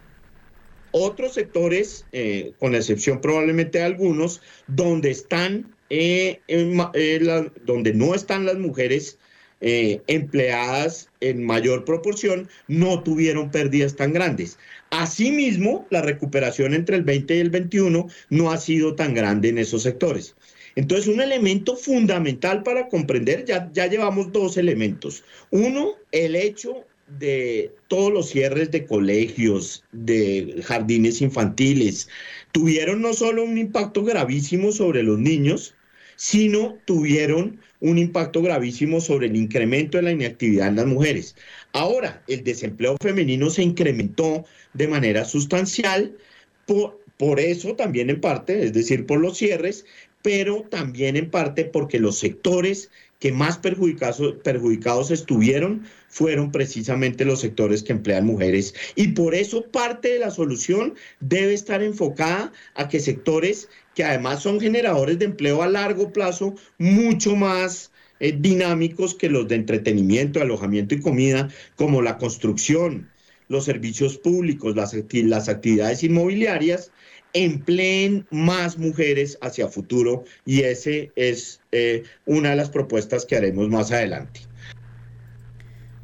Otros 0.91 1.33
sectores, 1.33 2.05
eh, 2.13 2.53
con 2.59 2.75
excepción 2.75 3.19
probablemente 3.19 3.79
de 3.79 3.83
algunos, 3.83 4.41
donde 4.67 5.11
están, 5.11 5.75
eh, 5.89 6.39
eh, 6.47 7.51
donde 7.65 7.93
no 7.93 8.15
están 8.15 8.45
las 8.45 8.57
mujeres 8.57 9.19
eh, 9.61 10.01
empleadas 10.07 11.09
en 11.19 11.43
mayor 11.43 11.83
proporción 11.83 12.47
no 12.67 13.03
tuvieron 13.03 13.51
pérdidas 13.51 13.95
tan 13.95 14.13
grandes. 14.13 14.57
Asimismo, 14.89 15.85
la 15.89 16.01
recuperación 16.01 16.73
entre 16.73 16.95
el 16.95 17.03
20 17.03 17.35
y 17.35 17.39
el 17.39 17.49
21 17.49 18.07
no 18.29 18.51
ha 18.51 18.57
sido 18.57 18.95
tan 18.95 19.13
grande 19.13 19.49
en 19.49 19.57
esos 19.57 19.83
sectores. 19.83 20.35
Entonces, 20.75 21.07
un 21.07 21.19
elemento 21.19 21.75
fundamental 21.75 22.63
para 22.63 22.87
comprender, 22.87 23.43
ya, 23.45 23.69
ya 23.73 23.87
llevamos 23.87 24.31
dos 24.31 24.55
elementos. 24.55 25.23
Uno, 25.51 25.95
el 26.11 26.35
hecho 26.35 26.85
de 27.19 27.75
todos 27.87 28.13
los 28.13 28.29
cierres 28.29 28.71
de 28.71 28.85
colegios, 28.85 29.83
de 29.91 30.61
jardines 30.63 31.21
infantiles, 31.21 32.07
tuvieron 32.51 33.01
no 33.01 33.13
solo 33.13 33.43
un 33.43 33.57
impacto 33.57 34.03
gravísimo 34.03 34.71
sobre 34.71 35.03
los 35.03 35.17
niños, 35.17 35.75
sino 36.19 36.77
tuvieron 36.83 37.61
un 37.79 37.97
impacto 37.97 38.41
gravísimo 38.41 38.99
sobre 38.99 39.27
el 39.27 39.37
incremento 39.37 39.97
de 39.97 40.03
la 40.03 40.11
inactividad 40.11 40.67
en 40.67 40.75
las 40.75 40.85
mujeres. 40.85 41.37
Ahora, 41.71 42.21
el 42.27 42.43
desempleo 42.43 42.97
femenino 43.01 43.49
se 43.49 43.63
incrementó 43.63 44.43
de 44.73 44.89
manera 44.89 45.23
sustancial, 45.23 46.17
por, 46.65 46.99
por 47.15 47.39
eso 47.39 47.73
también 47.77 48.09
en 48.09 48.19
parte, 48.19 48.65
es 48.65 48.73
decir, 48.73 49.05
por 49.05 49.21
los 49.21 49.37
cierres, 49.37 49.85
pero 50.21 50.63
también 50.63 51.15
en 51.15 51.31
parte 51.31 51.63
porque 51.63 51.99
los 51.99 52.19
sectores 52.19 52.91
que 53.19 53.31
más 53.31 53.57
perjudicados, 53.57 54.35
perjudicados 54.43 55.11
estuvieron 55.11 55.85
fueron 56.09 56.51
precisamente 56.51 57.23
los 57.23 57.39
sectores 57.39 57.83
que 57.83 57.93
emplean 57.93 58.25
mujeres. 58.25 58.73
Y 58.95 59.09
por 59.09 59.35
eso 59.35 59.63
parte 59.63 60.09
de 60.09 60.19
la 60.19 60.31
solución 60.31 60.95
debe 61.19 61.53
estar 61.53 61.81
enfocada 61.81 62.51
a 62.75 62.89
que 62.89 62.99
sectores 62.99 63.69
que 63.95 64.03
además 64.03 64.41
son 64.41 64.59
generadores 64.59 65.19
de 65.19 65.25
empleo 65.25 65.61
a 65.61 65.67
largo 65.67 66.11
plazo 66.11 66.55
mucho 66.77 67.35
más 67.35 67.91
eh, 68.19 68.35
dinámicos 68.37 69.15
que 69.15 69.29
los 69.29 69.47
de 69.47 69.55
entretenimiento, 69.55 70.41
alojamiento 70.41 70.95
y 70.95 71.01
comida, 71.01 71.49
como 71.75 72.01
la 72.01 72.17
construcción, 72.17 73.09
los 73.47 73.65
servicios 73.65 74.17
públicos, 74.17 74.75
las, 74.75 74.95
las 75.11 75.49
actividades 75.49 76.03
inmobiliarias, 76.03 76.91
empleen 77.33 78.25
más 78.31 78.77
mujeres 78.77 79.37
hacia 79.41 79.67
futuro 79.67 80.23
y 80.45 80.61
ese 80.61 81.11
es 81.15 81.61
eh, 81.71 82.03
una 82.25 82.51
de 82.51 82.55
las 82.55 82.69
propuestas 82.69 83.25
que 83.25 83.35
haremos 83.35 83.69
más 83.69 83.91
adelante. 83.91 84.48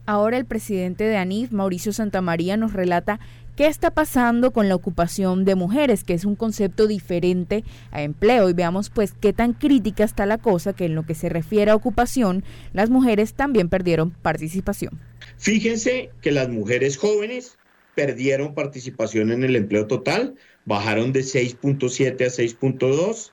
Ahora 0.05 0.37
el 0.37 0.45
presidente 0.45 1.03
de 1.03 1.17
ANIF, 1.17 1.51
Mauricio 1.51 1.91
Santamaría, 1.91 2.57
nos 2.57 2.73
relata 2.73 3.19
qué 3.55 3.67
está 3.67 3.91
pasando 3.91 4.51
con 4.51 4.69
la 4.69 4.75
ocupación 4.75 5.45
de 5.45 5.55
mujeres, 5.55 6.03
que 6.03 6.13
es 6.13 6.25
un 6.25 6.35
concepto 6.35 6.87
diferente 6.87 7.63
a 7.91 8.03
empleo. 8.03 8.49
Y 8.49 8.53
veamos 8.53 8.89
pues 8.89 9.13
qué 9.19 9.33
tan 9.33 9.53
crítica 9.53 10.03
está 10.03 10.25
la 10.25 10.37
cosa 10.37 10.73
que 10.73 10.85
en 10.85 10.95
lo 10.95 11.05
que 11.05 11.15
se 11.15 11.29
refiere 11.29 11.71
a 11.71 11.75
ocupación, 11.75 12.43
las 12.73 12.89
mujeres 12.89 13.33
también 13.33 13.69
perdieron 13.69 14.11
participación. 14.11 14.99
Fíjense 15.37 16.11
que 16.21 16.31
las 16.31 16.49
mujeres 16.49 16.97
jóvenes 16.97 17.57
perdieron 17.95 18.53
participación 18.53 19.31
en 19.31 19.43
el 19.43 19.55
empleo 19.55 19.87
total, 19.87 20.35
bajaron 20.65 21.13
de 21.13 21.21
6.7 21.21 22.25
a 22.25 22.29
6.2. 22.29 23.31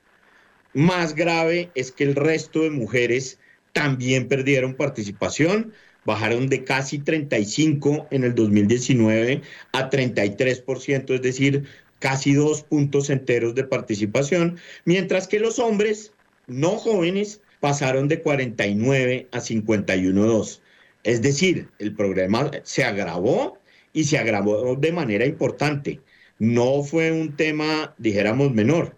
Más 0.73 1.15
grave 1.15 1.71
es 1.75 1.93
que 1.93 2.05
el 2.05 2.15
resto 2.15 2.63
de 2.63 2.71
mujeres 2.71 3.39
también 3.73 4.29
perdieron 4.29 4.75
participación, 4.75 5.73
bajaron 6.05 6.49
de 6.49 6.65
casi 6.65 6.99
35 6.99 8.09
en 8.11 8.25
el 8.25 8.35
2019 8.35 9.43
a 9.73 9.91
33%, 9.91 11.15
es 11.15 11.23
decir, 11.23 11.65
casi 11.99 12.35
dos 12.35 12.63
puntos 12.63 13.11
enteros 13.11 13.55
de 13.55 13.65
participación, 13.65 14.59
mientras 14.85 15.29
que 15.29 15.39
los 15.39 15.59
hombres 15.59 16.13
no 16.47 16.71
jóvenes 16.71 17.41
pasaron 17.61 18.09
de 18.09 18.21
49 18.21 19.29
a 19.31 19.39
51.2. 19.39 20.61
Es 21.05 21.23
decir, 21.23 21.69
el 21.79 21.95
problema 21.95 22.51
se 22.65 22.85
agravó 22.85 23.59
y 23.93 24.05
se 24.05 24.19
agravó 24.19 24.75
de 24.77 24.93
manera 24.93 25.27
importante. 25.27 26.01
No 26.39 26.83
fue 26.83 27.13
un 27.13 27.37
tema, 27.37 27.95
dijéramos, 27.99 28.53
menor. 28.53 28.97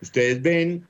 Ustedes 0.00 0.40
ven 0.40 0.86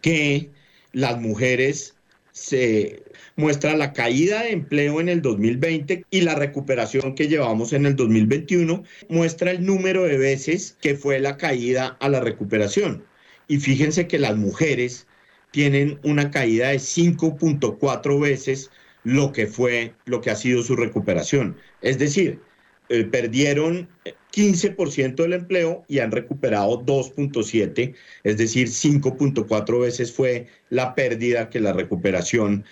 que 0.00 0.50
las 0.92 1.20
mujeres 1.20 1.94
se 2.32 3.02
muestra 3.38 3.76
la 3.76 3.92
caída 3.92 4.42
de 4.42 4.50
empleo 4.50 5.00
en 5.00 5.08
el 5.08 5.22
2020 5.22 6.04
y 6.10 6.20
la 6.22 6.34
recuperación 6.34 7.14
que 7.14 7.28
llevamos 7.28 7.72
en 7.72 7.86
el 7.86 7.94
2021, 7.94 8.82
muestra 9.08 9.52
el 9.52 9.64
número 9.64 10.02
de 10.02 10.18
veces 10.18 10.76
que 10.80 10.96
fue 10.96 11.20
la 11.20 11.36
caída 11.36 11.96
a 12.00 12.08
la 12.08 12.20
recuperación. 12.20 13.04
Y 13.46 13.58
fíjense 13.58 14.08
que 14.08 14.18
las 14.18 14.36
mujeres 14.36 15.06
tienen 15.52 16.00
una 16.02 16.32
caída 16.32 16.70
de 16.70 16.78
5.4 16.78 18.20
veces 18.20 18.70
lo 19.04 19.30
que 19.32 19.46
fue, 19.46 19.94
lo 20.04 20.20
que 20.20 20.30
ha 20.30 20.36
sido 20.36 20.64
su 20.64 20.74
recuperación. 20.74 21.56
Es 21.80 21.96
decir, 21.96 22.40
eh, 22.88 23.04
perdieron 23.04 23.88
15% 24.32 25.22
del 25.22 25.34
empleo 25.34 25.84
y 25.88 25.98
han 25.98 26.10
recuperado 26.10 26.84
2.7, 26.84 27.94
es 28.24 28.36
decir, 28.36 28.68
5.4 28.68 29.80
veces 29.80 30.12
fue 30.12 30.46
la 30.70 30.94
pérdida 30.94 31.50
que 31.50 31.60
la 31.60 31.72
recuperación, 31.72 32.64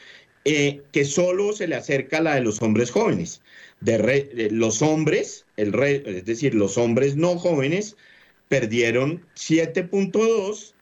eh, 0.49 0.85
que 0.93 1.05
solo 1.05 1.53
se 1.53 1.67
le 1.67 1.75
acerca 1.75 2.21
la 2.21 2.37
de 2.37 2.41
los 2.41 2.63
hombres 2.63 2.93
jóvenes. 2.93 3.43
De, 3.81 4.49
los 4.53 4.81
hombres, 4.81 5.45
es 5.57 6.25
decir, 6.25 6.55
los 6.55 6.79
hombres 6.79 7.17
no 7.17 7.37
jóvenes, 7.37 7.97
perdieron 8.49 9.27
7.2, 9.35 10.73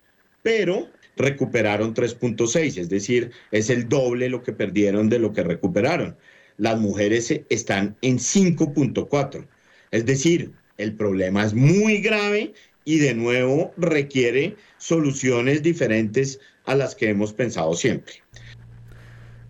pero 0.43 0.91
recuperaron 1.17 1.95
3.6, 1.95 2.77
es 2.77 2.91
decir, 2.91 3.31
es 3.53 3.71
el 3.71 3.89
doble 3.89 4.29
lo 4.29 4.43
que 4.43 4.53
perdieron 4.53 5.09
de 5.09 5.19
lo 5.19 5.33
que 5.33 5.43
recuperaron. 5.43 6.15
Las 6.59 6.79
mujeres 6.79 7.33
están 7.49 7.97
en 8.03 8.19
5.4, 8.19 9.47
es 9.93 10.05
decir, 10.05 10.53
el 10.77 10.95
problema 10.95 11.43
es 11.43 11.55
muy 11.55 12.03
grave 12.03 12.53
y 12.85 12.99
de 12.99 13.15
nuevo 13.15 13.73
requiere 13.79 14.57
soluciones 14.77 15.63
diferentes 15.63 16.39
a 16.67 16.75
las 16.75 16.95
que 16.95 17.09
hemos 17.09 17.33
pensado 17.33 17.73
siempre. 17.73 18.17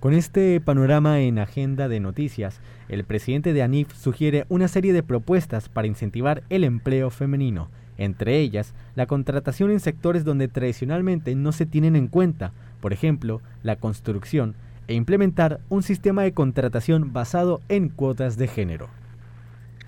Con 0.04 0.12
este 0.12 0.60
panorama 0.60 1.20
en 1.20 1.38
agenda 1.38 1.88
de 1.88 1.98
noticias, 1.98 2.60
el 2.90 3.04
presidente 3.04 3.54
de 3.54 3.62
ANIF 3.62 3.94
sugiere 3.94 4.44
una 4.50 4.68
serie 4.68 4.92
de 4.92 5.02
propuestas 5.02 5.70
para 5.70 5.86
incentivar 5.86 6.42
el 6.50 6.64
empleo 6.64 7.08
femenino. 7.08 7.70
entre 7.96 8.38
ellas 8.40 8.74
la 8.96 9.06
contratación 9.06 9.70
en 9.70 9.80
sectores 9.80 10.22
donde 10.26 10.48
tradicionalmente 10.48 11.34
no 11.34 11.52
se 11.52 11.64
tienen 11.64 11.96
en 11.96 12.08
cuenta, 12.08 12.52
por 12.82 12.92
ejemplo, 12.92 13.40
la 13.62 13.76
construcción, 13.76 14.56
e 14.88 14.94
implementar 14.94 15.60
un 15.70 15.82
sistema 15.82 16.22
de 16.22 16.32
contratación 16.32 17.14
basado 17.14 17.62
en 17.70 17.88
cuotas 17.88 18.36
de 18.36 18.46
género. 18.46 18.90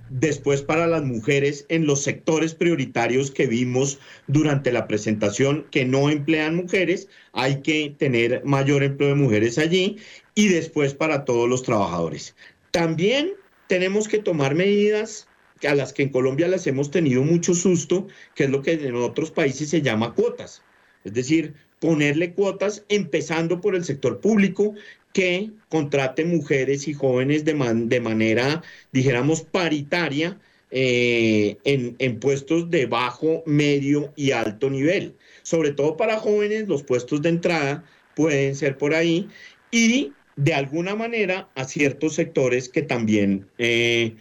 Después 0.08 0.62
para 0.62 0.86
las 0.86 1.02
mujeres 1.02 1.66
en 1.68 1.86
los 1.86 2.02
sectores 2.02 2.54
prioritarios 2.54 3.32
que 3.32 3.46
vimos 3.46 3.98
durante 4.28 4.70
la 4.70 4.86
presentación 4.86 5.66
que 5.70 5.84
no 5.84 6.10
emplean 6.10 6.54
mujeres, 6.54 7.08
hay 7.32 7.60
que 7.62 7.94
tener 7.98 8.44
mayor 8.44 8.84
empleo 8.84 9.10
de 9.10 9.16
mujeres 9.16 9.58
allí 9.58 9.96
y 10.34 10.48
después 10.48 10.94
para 10.94 11.24
todos 11.24 11.48
los 11.48 11.64
trabajadores. 11.64 12.36
También 12.70 13.32
tenemos 13.66 14.06
que 14.06 14.18
tomar 14.18 14.54
medidas 14.54 15.26
a 15.66 15.74
las 15.74 15.92
que 15.92 16.04
en 16.04 16.10
Colombia 16.10 16.46
les 16.46 16.66
hemos 16.68 16.90
tenido 16.90 17.22
mucho 17.22 17.54
susto, 17.54 18.06
que 18.34 18.44
es 18.44 18.50
lo 18.50 18.62
que 18.62 18.74
en 18.74 18.94
otros 18.94 19.32
países 19.32 19.70
se 19.70 19.82
llama 19.82 20.14
cuotas. 20.14 20.62
Es 21.04 21.14
decir, 21.14 21.54
ponerle 21.80 22.32
cuotas 22.32 22.84
empezando 22.88 23.60
por 23.60 23.74
el 23.74 23.84
sector 23.84 24.20
público 24.20 24.74
que 25.16 25.50
contrate 25.70 26.26
mujeres 26.26 26.86
y 26.88 26.92
jóvenes 26.92 27.42
de, 27.46 27.54
de 27.86 28.00
manera, 28.02 28.62
dijéramos, 28.92 29.40
paritaria 29.40 30.38
eh, 30.70 31.56
en, 31.64 31.96
en 31.98 32.20
puestos 32.20 32.68
de 32.68 32.84
bajo, 32.84 33.42
medio 33.46 34.12
y 34.14 34.32
alto 34.32 34.68
nivel. 34.68 35.14
Sobre 35.42 35.70
todo 35.72 35.96
para 35.96 36.18
jóvenes, 36.18 36.68
los 36.68 36.82
puestos 36.82 37.22
de 37.22 37.30
entrada 37.30 37.82
pueden 38.14 38.54
ser 38.54 38.76
por 38.76 38.92
ahí 38.92 39.26
y 39.70 40.12
de 40.36 40.52
alguna 40.52 40.94
manera 40.94 41.48
a 41.54 41.64
ciertos 41.64 42.12
sectores 42.16 42.68
que 42.68 42.82
también 42.82 43.46
eh, 43.56 44.16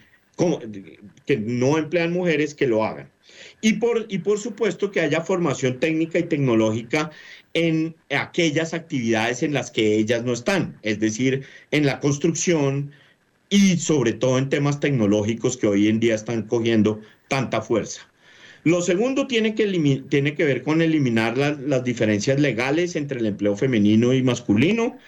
que 1.26 1.36
no 1.36 1.76
emplean 1.76 2.10
mujeres 2.10 2.54
que 2.54 2.66
lo 2.66 2.84
hagan. 2.84 3.10
Y 3.60 3.74
por, 3.74 4.06
y 4.08 4.18
por 4.18 4.38
supuesto 4.38 4.90
que 4.90 5.00
haya 5.00 5.20
formación 5.20 5.78
técnica 5.78 6.18
y 6.18 6.22
tecnológica 6.22 7.10
en 7.56 7.96
aquellas 8.10 8.74
actividades 8.74 9.42
en 9.42 9.54
las 9.54 9.70
que 9.70 9.96
ellas 9.96 10.22
no 10.24 10.34
están, 10.34 10.78
es 10.82 11.00
decir, 11.00 11.46
en 11.70 11.86
la 11.86 12.00
construcción 12.00 12.92
y 13.48 13.78
sobre 13.78 14.12
todo 14.12 14.36
en 14.36 14.50
temas 14.50 14.78
tecnológicos 14.78 15.56
que 15.56 15.66
hoy 15.66 15.88
en 15.88 15.98
día 15.98 16.14
están 16.14 16.42
cogiendo 16.42 17.00
tanta 17.28 17.62
fuerza. 17.62 18.02
Lo 18.64 18.82
segundo 18.82 19.26
tiene 19.26 19.54
que, 19.54 20.02
tiene 20.10 20.34
que 20.34 20.44
ver 20.44 20.62
con 20.64 20.82
eliminar 20.82 21.38
las 21.38 21.82
diferencias 21.82 22.38
legales 22.38 22.94
entre 22.94 23.20
el 23.20 23.26
empleo 23.26 23.56
femenino 23.56 24.12
y 24.12 24.22
masculino, 24.22 24.98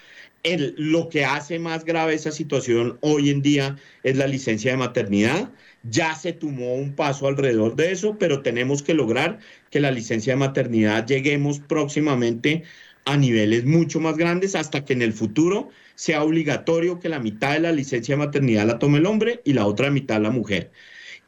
lo 0.77 1.09
que 1.09 1.25
hace 1.25 1.59
más 1.59 1.85
grave 1.85 2.15
esa 2.15 2.31
situación 2.31 2.97
hoy 3.01 3.29
en 3.29 3.43
día 3.43 3.77
es 4.01 4.17
la 4.17 4.25
licencia 4.25 4.71
de 4.71 4.77
maternidad. 4.77 5.51
Ya 5.83 6.15
se 6.15 6.33
tomó 6.33 6.75
un 6.75 6.93
paso 6.93 7.27
alrededor 7.27 7.75
de 7.75 7.91
eso, 7.91 8.17
pero 8.19 8.41
tenemos 8.41 8.83
que 8.83 8.93
lograr 8.93 9.39
que 9.69 9.79
la 9.79 9.91
licencia 9.91 10.33
de 10.33 10.39
maternidad 10.39 11.05
lleguemos 11.07 11.59
próximamente 11.59 12.63
a 13.05 13.17
niveles 13.17 13.65
mucho 13.65 13.99
más 13.99 14.17
grandes 14.17 14.55
hasta 14.55 14.83
que 14.85 14.93
en 14.93 15.01
el 15.01 15.13
futuro 15.13 15.69
sea 15.95 16.23
obligatorio 16.23 16.99
que 16.99 17.09
la 17.09 17.19
mitad 17.19 17.53
de 17.53 17.61
la 17.61 17.71
licencia 17.71 18.15
de 18.15 18.25
maternidad 18.25 18.67
la 18.67 18.79
tome 18.79 18.99
el 18.99 19.05
hombre 19.05 19.41
y 19.45 19.53
la 19.53 19.65
otra 19.65 19.89
mitad 19.89 20.21
la 20.21 20.31
mujer. 20.31 20.71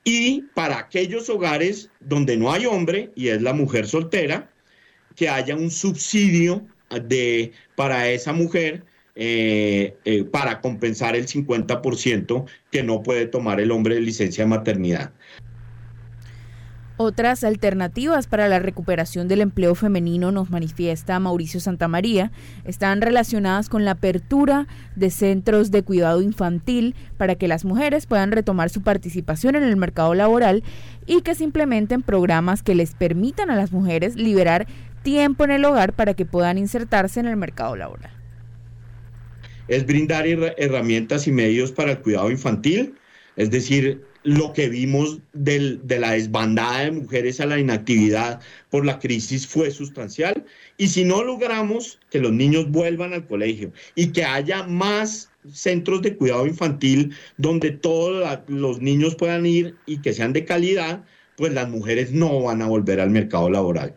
Y 0.03 0.43
para 0.53 0.79
aquellos 0.79 1.29
hogares 1.29 1.89
donde 1.99 2.37
no 2.37 2.51
hay 2.51 2.65
hombre 2.65 3.11
y 3.15 3.29
es 3.29 3.41
la 3.41 3.53
mujer 3.53 3.87
soltera, 3.87 4.51
que 5.15 5.29
haya 5.29 5.55
un 5.55 5.71
subsidio 5.71 6.65
de, 6.89 7.51
para 7.75 8.09
esa 8.09 8.33
mujer 8.33 8.83
eh, 9.15 9.97
eh, 10.05 10.23
para 10.23 10.61
compensar 10.61 11.15
el 11.15 11.27
50% 11.27 12.45
que 12.71 12.83
no 12.83 13.03
puede 13.03 13.25
tomar 13.25 13.59
el 13.59 13.71
hombre 13.71 13.95
de 13.95 14.01
licencia 14.01 14.43
de 14.43 14.49
maternidad. 14.49 15.11
Otras 17.03 17.43
alternativas 17.43 18.27
para 18.27 18.47
la 18.47 18.59
recuperación 18.59 19.27
del 19.27 19.41
empleo 19.41 19.73
femenino, 19.73 20.31
nos 20.31 20.51
manifiesta 20.51 21.19
Mauricio 21.19 21.59
Santamaría, 21.59 22.31
están 22.63 23.01
relacionadas 23.01 23.69
con 23.69 23.85
la 23.85 23.91
apertura 23.91 24.67
de 24.95 25.09
centros 25.09 25.71
de 25.71 25.81
cuidado 25.81 26.21
infantil 26.21 26.95
para 27.17 27.33
que 27.33 27.47
las 27.47 27.65
mujeres 27.65 28.05
puedan 28.05 28.31
retomar 28.31 28.69
su 28.69 28.83
participación 28.83 29.55
en 29.55 29.63
el 29.63 29.77
mercado 29.77 30.13
laboral 30.13 30.63
y 31.07 31.21
que 31.21 31.33
se 31.33 31.43
implementen 31.43 32.03
programas 32.03 32.61
que 32.61 32.75
les 32.75 32.93
permitan 32.93 33.49
a 33.49 33.55
las 33.55 33.71
mujeres 33.71 34.15
liberar 34.15 34.67
tiempo 35.01 35.43
en 35.43 35.51
el 35.51 35.65
hogar 35.65 35.93
para 35.93 36.13
que 36.13 36.27
puedan 36.27 36.59
insertarse 36.59 37.19
en 37.19 37.25
el 37.25 37.35
mercado 37.35 37.75
laboral 37.75 38.20
es 39.71 39.85
brindar 39.85 40.27
herramientas 40.27 41.27
y 41.27 41.31
medios 41.31 41.71
para 41.71 41.91
el 41.91 41.99
cuidado 41.99 42.29
infantil, 42.29 42.93
es 43.37 43.51
decir, 43.51 44.01
lo 44.23 44.51
que 44.51 44.67
vimos 44.67 45.19
de 45.31 45.79
la 45.87 46.11
desbandada 46.11 46.81
de 46.81 46.91
mujeres 46.91 47.39
a 47.39 47.45
la 47.45 47.57
inactividad 47.57 48.41
por 48.69 48.85
la 48.85 48.99
crisis 48.99 49.47
fue 49.47 49.71
sustancial. 49.71 50.45
Y 50.77 50.89
si 50.89 51.05
no 51.05 51.23
logramos 51.23 51.99
que 52.11 52.19
los 52.19 52.33
niños 52.33 52.69
vuelvan 52.69 53.13
al 53.13 53.25
colegio 53.25 53.71
y 53.95 54.07
que 54.07 54.25
haya 54.25 54.63
más 54.63 55.31
centros 55.53 56.01
de 56.01 56.17
cuidado 56.17 56.45
infantil 56.45 57.15
donde 57.37 57.71
todos 57.71 58.39
los 58.47 58.81
niños 58.81 59.15
puedan 59.15 59.45
ir 59.45 59.75
y 59.85 60.01
que 60.01 60.11
sean 60.11 60.33
de 60.33 60.43
calidad, 60.43 61.05
pues 61.37 61.53
las 61.53 61.69
mujeres 61.69 62.11
no 62.11 62.41
van 62.41 62.61
a 62.61 62.67
volver 62.67 62.99
al 62.99 63.09
mercado 63.09 63.49
laboral. 63.49 63.95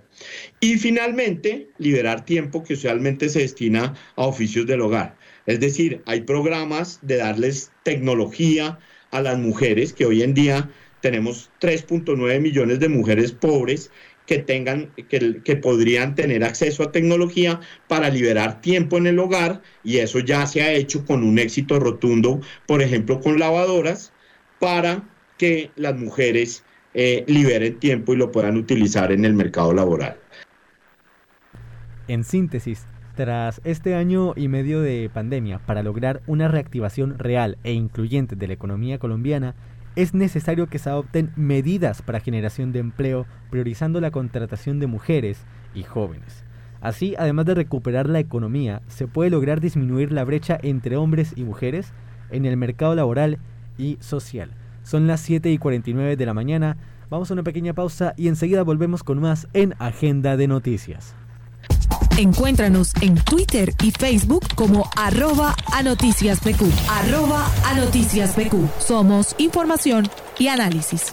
Y 0.60 0.78
finalmente, 0.78 1.68
liberar 1.78 2.24
tiempo 2.24 2.62
que 2.62 2.74
usualmente 2.74 3.28
se 3.28 3.40
destina 3.40 3.94
a 4.14 4.24
oficios 4.24 4.66
del 4.66 4.80
hogar. 4.80 5.16
Es 5.46 5.61
decir, 5.61 6.02
hay 6.07 6.22
programas 6.22 6.98
de 7.02 7.16
darles 7.16 7.70
tecnología 7.83 8.78
a 9.11 9.20
las 9.20 9.38
mujeres, 9.38 9.92
que 9.92 10.07
hoy 10.07 10.22
en 10.22 10.35
día 10.35 10.70
tenemos 11.00 11.50
3.9 11.61 12.40
millones 12.40 12.80
de 12.80 12.88
mujeres 12.88 13.33
pobres 13.33 13.90
que 14.26 14.38
tengan, 14.38 14.90
que, 15.09 15.57
podrían 15.57 16.14
tener 16.14 16.44
acceso 16.44 16.83
a 16.83 16.92
tecnología 16.92 17.61
para 17.88 18.09
liberar 18.09 18.62
tiempo 18.62 18.96
en 18.96 19.07
el 19.07 19.18
hogar, 19.18 19.61
y 19.83 19.98
eso 19.98 20.18
ya 20.18 20.46
se 20.46 20.62
ha 20.62 20.72
hecho 20.72 21.04
con 21.04 21.22
un 21.22 21.38
éxito 21.38 21.78
rotundo, 21.78 22.40
por 22.66 22.80
ejemplo, 22.80 23.20
con 23.20 23.38
lavadoras, 23.38 24.12
para 24.59 25.07
que 25.37 25.70
las 25.76 25.94
mujeres 25.94 26.64
eh, 26.94 27.24
liberen 27.26 27.78
tiempo 27.78 28.14
y 28.14 28.16
lo 28.16 28.33
puedan 28.33 28.57
utilizar 28.57 29.12
en 29.12 29.26
el 29.26 29.35
mercado 29.35 29.74
laboral. 29.74 30.16
En 32.09 32.24
síntesis, 32.24 32.87
tras 33.14 33.61
este 33.64 33.94
año 33.94 34.33
y 34.37 34.48
medio 34.48 34.81
de 34.81 35.11
pandemia, 35.12 35.59
para 35.61 35.83
lograr 35.83 36.22
una 36.27 36.48
reactivación 36.48 37.18
real 37.18 37.59
e 37.62 37.72
incluyente 37.72 38.37
de 38.37 38.46
la 38.46 38.55
economía 38.55 38.98
colombiana, 38.98 39.55
es 39.96 40.14
necesario 40.14 40.66
que 40.66 40.79
se 40.79 40.90
adopten 40.90 41.31
medidas 41.37 42.03
para 42.03 42.20
generación 42.20 42.72
de 42.72 42.81
empleo, 42.81 43.27
priorizando 43.50 44.00
la 44.00 44.11
contratación 44.11 44.81
de 44.81 44.88
mujeres 44.88 45.44
y 45.74 45.85
jóvenes. 45.85 46.44
Así, 46.81 47.14
además 47.16 47.46
de 47.46 47.55
recuperar 47.55 48.09
la 48.09 48.18
economía, 48.18 48.83
se 48.88 49.07
puede 49.07 49.31
lograr 49.31 49.61
disminuir 49.61 50.12
la 50.12 50.24
brecha 50.24 50.59
entre 50.62 50.96
hombres 50.96 51.33
y 51.37 51.44
mujeres 51.44 51.92
en 52.31 52.44
el 52.44 52.57
mercado 52.57 52.94
laboral 52.94 53.38
y 53.79 53.96
social. 54.00 54.50
Son 54.83 55.07
las 55.07 55.20
7 55.20 55.50
y 55.50 55.59
49 55.59 56.16
de 56.16 56.27
la 56.27 56.35
mañana, 56.35 56.77
vamos 57.09 57.31
a 57.31 57.35
una 57.35 57.42
pequeña 57.42 57.72
pausa 57.72 58.12
y 58.16 58.29
enseguida 58.29 58.62
volvemos 58.64 59.03
con 59.03 59.20
más 59.20 59.48
en 59.55 59.74
Agenda 59.79 60.37
de 60.37 60.48
Noticias. 60.48 61.14
Encuéntranos 62.16 62.92
en 63.00 63.16
Twitter 63.16 63.74
y 63.83 63.90
Facebook 63.90 64.46
como 64.55 64.88
arroba 64.96 65.57
a 65.72 65.83
noticias. 65.83 66.38
Arroba 66.88 67.44
a 67.66 67.74
noticias. 67.74 68.35
Somos 68.79 69.35
información 69.38 70.09
y 70.38 70.46
análisis. 70.46 71.12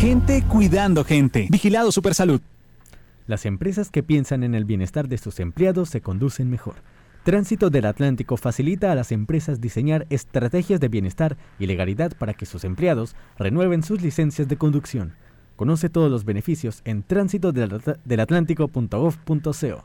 Gente 0.00 0.42
cuidando 0.48 1.04
gente. 1.04 1.46
Vigilado 1.50 1.92
Supersalud. 1.92 2.40
Las 3.26 3.44
empresas 3.44 3.90
que 3.90 4.02
piensan 4.02 4.42
en 4.44 4.54
el 4.54 4.64
bienestar 4.64 5.08
de 5.08 5.18
sus 5.18 5.40
empleados 5.40 5.90
se 5.90 6.00
conducen 6.00 6.48
mejor. 6.48 6.76
Tránsito 7.22 7.68
del 7.68 7.84
Atlántico 7.84 8.38
facilita 8.38 8.90
a 8.90 8.94
las 8.94 9.12
empresas 9.12 9.60
diseñar 9.60 10.06
estrategias 10.08 10.80
de 10.80 10.88
bienestar 10.88 11.36
y 11.58 11.66
legalidad 11.66 12.12
para 12.16 12.32
que 12.32 12.46
sus 12.46 12.64
empleados 12.64 13.14
renueven 13.38 13.82
sus 13.82 14.00
licencias 14.00 14.48
de 14.48 14.56
conducción. 14.56 15.12
Conoce 15.56 15.90
todos 15.90 16.10
los 16.10 16.24
beneficios 16.24 16.80
en 16.86 17.02
tránsitodelatlantico.gov.co. 17.02 19.84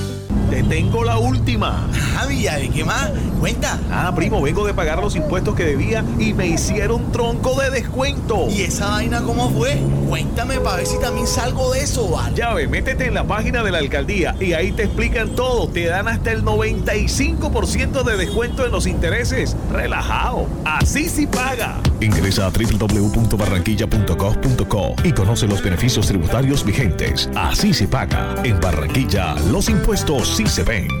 Te 0.51 0.63
tengo 0.63 1.05
la 1.05 1.17
última. 1.17 1.87
Javi, 2.13 2.45
¿y 2.45 2.69
qué 2.71 2.83
más? 2.83 3.09
Cuenta. 3.39 3.79
Ah, 3.89 4.11
primo, 4.13 4.41
vengo 4.41 4.67
de 4.67 4.73
pagar 4.73 4.99
los 4.99 5.15
impuestos 5.15 5.55
que 5.55 5.63
debía 5.63 6.03
y 6.19 6.33
me 6.33 6.45
hicieron 6.45 7.09
tronco 7.13 7.57
de 7.61 7.69
descuento. 7.69 8.49
¿Y 8.49 8.63
esa 8.63 8.89
vaina 8.89 9.21
cómo 9.21 9.49
fue? 9.51 9.81
Cuéntame 10.09 10.59
para 10.59 10.75
ver 10.75 10.87
si 10.87 10.99
también 10.99 11.25
salgo 11.25 11.71
de 11.71 11.83
eso, 11.83 12.09
¿vale? 12.09 12.35
Ya 12.35 12.53
ve, 12.53 12.67
métete 12.67 13.05
en 13.05 13.13
la 13.13 13.23
página 13.23 13.63
de 13.63 13.71
la 13.71 13.77
alcaldía 13.77 14.35
y 14.41 14.51
ahí 14.51 14.73
te 14.73 14.83
explican 14.83 15.29
todo. 15.37 15.69
Te 15.69 15.85
dan 15.85 16.09
hasta 16.09 16.33
el 16.33 16.43
95% 16.43 18.03
de 18.03 18.17
descuento 18.17 18.65
en 18.65 18.73
los 18.73 18.87
intereses. 18.87 19.55
Relajado. 19.71 20.47
Así 20.65 21.07
sí 21.07 21.27
paga. 21.27 21.77
Ingresa 22.01 22.47
a 22.47 22.51
www.barranquilla.gov.co 22.51 24.95
y 25.03 25.11
conoce 25.11 25.47
los 25.47 25.63
beneficios 25.63 26.07
tributarios 26.07 26.65
vigentes. 26.65 27.29
Así 27.35 27.71
se 27.73 27.87
paga. 27.87 28.35
En 28.43 28.59
Barranquilla, 28.59 29.35
los 29.51 29.69
impuestos 29.69 30.35
sí 30.35 30.47
se 30.47 30.63
ven. 30.63 31.00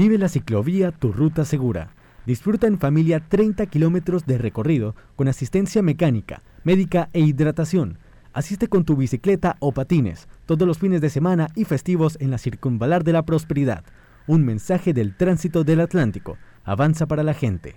Vive 0.00 0.16
la 0.16 0.30
ciclovía 0.30 0.92
Tu 0.92 1.12
Ruta 1.12 1.44
Segura. 1.44 1.90
Disfruta 2.24 2.66
en 2.66 2.78
familia 2.78 3.20
30 3.20 3.66
kilómetros 3.66 4.24
de 4.24 4.38
recorrido 4.38 4.96
con 5.14 5.28
asistencia 5.28 5.82
mecánica, 5.82 6.40
médica 6.64 7.10
e 7.12 7.20
hidratación. 7.20 7.98
Asiste 8.32 8.68
con 8.68 8.86
tu 8.86 8.96
bicicleta 8.96 9.58
o 9.60 9.72
patines 9.72 10.26
todos 10.46 10.66
los 10.66 10.78
fines 10.78 11.02
de 11.02 11.10
semana 11.10 11.48
y 11.54 11.66
festivos 11.66 12.16
en 12.18 12.30
la 12.30 12.38
Circunvalar 12.38 13.04
de 13.04 13.12
la 13.12 13.26
Prosperidad. 13.26 13.84
Un 14.26 14.42
mensaje 14.42 14.94
del 14.94 15.14
tránsito 15.14 15.64
del 15.64 15.80
Atlántico. 15.80 16.38
Avanza 16.64 17.04
para 17.04 17.22
la 17.22 17.34
gente. 17.34 17.76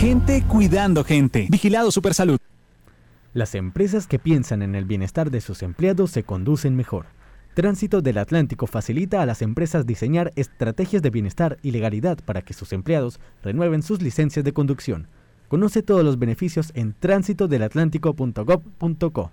Gente 0.00 0.42
cuidando 0.48 1.04
gente. 1.04 1.46
Vigilado 1.50 1.90
Supersalud. 1.90 2.38
Las 3.34 3.54
empresas 3.54 4.06
que 4.06 4.18
piensan 4.18 4.62
en 4.62 4.74
el 4.74 4.86
bienestar 4.86 5.30
de 5.30 5.42
sus 5.42 5.62
empleados 5.62 6.10
se 6.10 6.22
conducen 6.22 6.74
mejor. 6.74 7.08
Tránsito 7.52 8.00
del 8.00 8.16
Atlántico 8.16 8.66
facilita 8.66 9.20
a 9.20 9.26
las 9.26 9.42
empresas 9.42 9.84
diseñar 9.84 10.32
estrategias 10.36 11.02
de 11.02 11.10
bienestar 11.10 11.58
y 11.60 11.72
legalidad 11.72 12.18
para 12.24 12.40
que 12.40 12.54
sus 12.54 12.72
empleados 12.72 13.20
renueven 13.42 13.82
sus 13.82 14.00
licencias 14.00 14.42
de 14.42 14.54
conducción. 14.54 15.08
Conoce 15.48 15.82
todos 15.82 16.02
los 16.02 16.18
beneficios 16.18 16.72
en 16.74 16.94
tránsitodelatlantico.gov.co. 16.98 19.32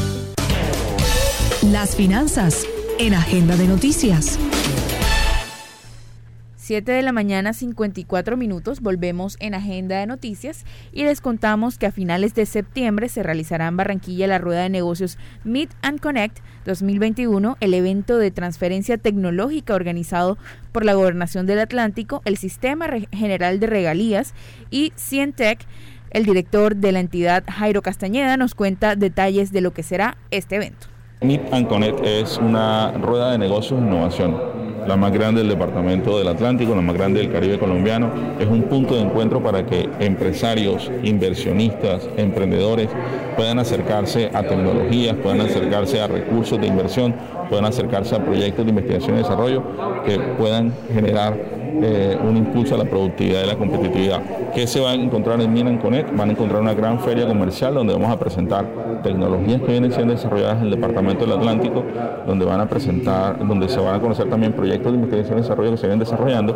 Las 1.69 1.95
finanzas 1.95 2.65
en 2.97 3.13
Agenda 3.13 3.55
de 3.55 3.67
Noticias. 3.67 4.39
7 6.55 6.91
de 6.91 7.03
la 7.03 7.11
mañana 7.11 7.53
54 7.53 8.35
minutos 8.35 8.81
volvemos 8.81 9.37
en 9.39 9.53
Agenda 9.53 9.99
de 9.99 10.07
Noticias 10.07 10.65
y 10.91 11.03
les 11.03 11.21
contamos 11.21 11.77
que 11.77 11.85
a 11.85 11.91
finales 11.91 12.33
de 12.33 12.47
septiembre 12.47 13.09
se 13.09 13.21
realizará 13.21 13.67
en 13.67 13.77
Barranquilla 13.77 14.25
la 14.25 14.39
rueda 14.39 14.63
de 14.63 14.69
negocios 14.69 15.19
Meet 15.43 15.69
and 15.83 15.99
Connect 15.99 16.39
2021, 16.65 17.57
el 17.59 17.73
evento 17.75 18.17
de 18.17 18.31
transferencia 18.31 18.97
tecnológica 18.97 19.75
organizado 19.75 20.39
por 20.71 20.83
la 20.83 20.95
Gobernación 20.95 21.45
del 21.45 21.59
Atlántico, 21.59 22.23
el 22.25 22.37
Sistema 22.37 22.87
General 23.11 23.59
de 23.59 23.67
Regalías 23.67 24.33
y 24.71 24.93
Cientec 24.95 25.59
El 26.09 26.25
director 26.25 26.75
de 26.75 26.91
la 26.91 27.01
entidad, 27.01 27.43
Jairo 27.47 27.83
Castañeda, 27.83 28.35
nos 28.35 28.55
cuenta 28.55 28.95
detalles 28.95 29.51
de 29.51 29.61
lo 29.61 29.73
que 29.73 29.83
será 29.83 30.17
este 30.31 30.55
evento. 30.55 30.87
Meet 31.23 31.53
and 31.53 31.67
Connect 31.67 32.03
es 32.03 32.39
una 32.39 32.93
rueda 32.93 33.31
de 33.31 33.37
negocios 33.37 33.79
e 33.79 33.83
innovación, 33.83 34.35
la 34.87 34.97
más 34.97 35.11
grande 35.11 35.41
del 35.41 35.49
departamento 35.49 36.17
del 36.17 36.27
Atlántico, 36.27 36.73
la 36.73 36.81
más 36.81 36.95
grande 36.95 37.19
del 37.19 37.31
Caribe 37.31 37.59
colombiano. 37.59 38.09
Es 38.39 38.47
un 38.47 38.63
punto 38.63 38.95
de 38.95 39.01
encuentro 39.01 39.39
para 39.43 39.63
que 39.63 39.87
empresarios, 39.99 40.89
inversionistas, 41.03 42.09
emprendedores 42.17 42.89
puedan 43.35 43.59
acercarse 43.59 44.31
a 44.33 44.41
tecnologías, 44.41 45.15
puedan 45.17 45.41
acercarse 45.41 46.01
a 46.01 46.07
recursos 46.07 46.59
de 46.59 46.65
inversión, 46.65 47.13
puedan 47.49 47.65
acercarse 47.65 48.15
a 48.15 48.25
proyectos 48.25 48.65
de 48.65 48.69
investigación 48.71 49.13
y 49.13 49.19
desarrollo 49.19 49.63
que 50.03 50.17
puedan 50.39 50.73
generar 50.91 51.37
eh, 51.81 52.17
un 52.21 52.37
impulso 52.37 52.75
a 52.75 52.77
la 52.77 52.85
productividad 52.85 53.43
y 53.43 53.47
la 53.47 53.55
competitividad. 53.55 54.21
¿Qué 54.53 54.67
se 54.67 54.79
va 54.79 54.91
a 54.91 54.93
encontrar 54.93 55.39
en 55.41 55.51
Minan 55.53 55.77
Connect? 55.77 56.15
Van 56.15 56.29
a 56.29 56.31
encontrar 56.31 56.61
una 56.61 56.73
gran 56.73 56.99
feria 56.99 57.27
comercial 57.27 57.73
donde 57.73 57.93
vamos 57.93 58.11
a 58.11 58.19
presentar 58.19 58.65
tecnologías 59.03 59.61
que 59.61 59.67
vienen 59.67 59.91
siendo 59.91 60.13
desarrolladas 60.13 60.57
en 60.57 60.65
el 60.65 60.71
Departamento 60.71 61.25
del 61.25 61.37
Atlántico, 61.37 61.83
donde 62.27 62.45
van 62.45 62.59
a 62.59 62.67
presentar, 62.67 63.45
donde 63.45 63.69
se 63.69 63.79
van 63.79 63.95
a 63.95 63.99
conocer 63.99 64.29
también 64.29 64.53
proyectos 64.53 64.91
de 64.91 64.97
investigación 64.97 65.39
y 65.39 65.41
desarrollo 65.41 65.71
que 65.71 65.77
se 65.77 65.87
vienen 65.87 65.99
desarrollando. 65.99 66.55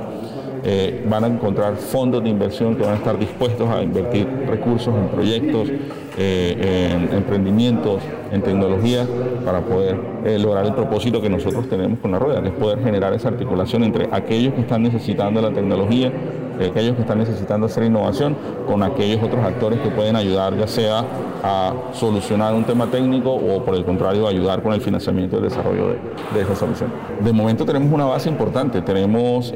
Eh, 0.68 1.06
van 1.08 1.24
a 1.24 1.28
encontrar 1.28 1.76
fondos 1.76 2.24
de 2.24 2.30
inversión 2.30 2.76
que 2.76 2.82
van 2.82 2.94
a 2.94 2.98
estar 2.98 3.20
dispuestos 3.20 3.70
a 3.70 3.84
invertir 3.84 4.28
recursos 4.48 4.96
en 4.96 5.08
proyectos, 5.10 5.70
eh, 6.18 6.92
en 6.92 7.16
emprendimientos, 7.16 8.02
en 8.32 8.42
tecnología 8.42 9.06
para 9.46 9.62
poder 9.62 9.96
lograr 10.40 10.66
el 10.66 10.74
propósito 10.74 11.22
que 11.22 11.30
nosotros 11.30 11.70
tenemos 11.70 12.00
con 12.00 12.12
la 12.12 12.18
rueda, 12.18 12.42
que 12.42 12.48
es 12.48 12.54
poder 12.56 12.84
generar 12.84 13.14
esa 13.14 13.28
articulación 13.28 13.84
entre 13.84 14.10
aquellos 14.12 14.56
que 14.56 14.62
están 14.62 14.82
necesitando 14.82 15.40
la 15.40 15.52
tecnología 15.52 16.12
aquellos 16.64 16.96
que 16.96 17.02
están 17.02 17.18
necesitando 17.18 17.66
hacer 17.66 17.84
innovación 17.84 18.36
con 18.66 18.82
aquellos 18.84 19.22
otros 19.22 19.44
actores 19.44 19.80
que 19.80 19.90
pueden 19.90 20.16
ayudar 20.16 20.58
ya 20.58 20.68
sea 20.68 21.04
a 21.44 21.74
solucionar 21.94 22.54
un 22.54 22.64
tema 22.64 22.88
técnico 22.88 23.34
o 23.34 23.64
por 23.64 23.76
el 23.76 23.84
contrario 23.84 24.28
ayudar 24.28 24.64
con 24.64 24.74
el 24.74 24.82
financiamiento 24.82 25.36
y 25.36 25.40
el 25.40 25.50
desarrollo 25.50 25.96
de, 26.34 26.42
esa 26.42 26.56
solución. 26.56 26.92
De 27.20 27.32
momento 27.34 27.66
tenemos 27.66 27.92
una 27.92 28.06
base 28.06 28.30
importante, 28.30 28.82
tenemos 28.82 29.54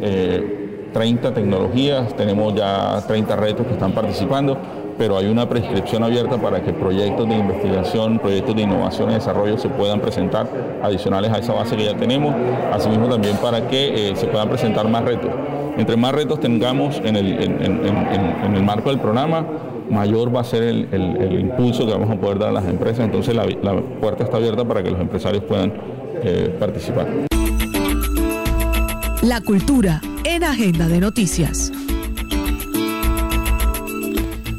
30 0.93 1.27
eh, 1.27 1.31
tecnologías, 1.31 2.15
tenemos 2.15 2.53
ya 2.55 3.01
30 3.07 3.35
retos 3.35 3.65
que 3.65 3.73
están 3.73 3.91
participando, 3.91 4.57
pero 4.97 5.17
hay 5.17 5.27
una 5.27 5.47
prescripción 5.47 6.03
abierta 6.03 6.37
para 6.37 6.61
que 6.61 6.73
proyectos 6.73 7.27
de 7.27 7.35
investigación, 7.35 8.19
proyectos 8.19 8.53
de 8.53 8.63
innovación 8.63 9.11
y 9.11 9.13
desarrollo 9.13 9.57
se 9.57 9.69
puedan 9.69 10.01
presentar 10.01 10.47
adicionales 10.83 11.31
a 11.31 11.37
esa 11.37 11.53
base 11.53 11.77
que 11.77 11.85
ya 11.85 11.95
tenemos, 11.95 12.35
asimismo 12.73 13.07
también 13.07 13.37
para 13.37 13.65
que 13.67 14.09
eh, 14.09 14.15
se 14.17 14.27
puedan 14.27 14.49
presentar 14.49 14.87
más 14.89 15.05
retos. 15.05 15.31
Entre 15.77 15.95
más 15.95 16.13
retos 16.13 16.41
tengamos 16.41 17.01
en 17.05 17.15
el, 17.15 18.63
marco 18.65 18.89
del 18.89 18.99
programa, 18.99 19.45
mayor 19.89 20.35
va 20.35 20.41
a 20.41 20.43
ser 20.43 20.63
el, 20.63 21.39
impulso 21.39 21.85
que 21.85 21.93
vamos 21.93 22.09
a 22.11 22.19
poder 22.19 22.37
dar 22.37 22.49
a 22.49 22.51
las 22.51 22.65
empresas. 22.65 23.05
Entonces 23.05 23.33
la, 23.33 23.45
puerta 24.01 24.25
está 24.25 24.35
abierta 24.35 24.65
para 24.65 24.83
que 24.83 24.91
los 24.91 24.99
empresarios 24.99 25.43
puedan 25.45 25.71
eh, 26.21 26.53
participar. 26.59 27.07
La 29.21 29.39
cultura 29.39 30.01
en 30.23 30.43
Agenda 30.43 30.87
de 30.87 30.99
Noticias. 30.99 31.71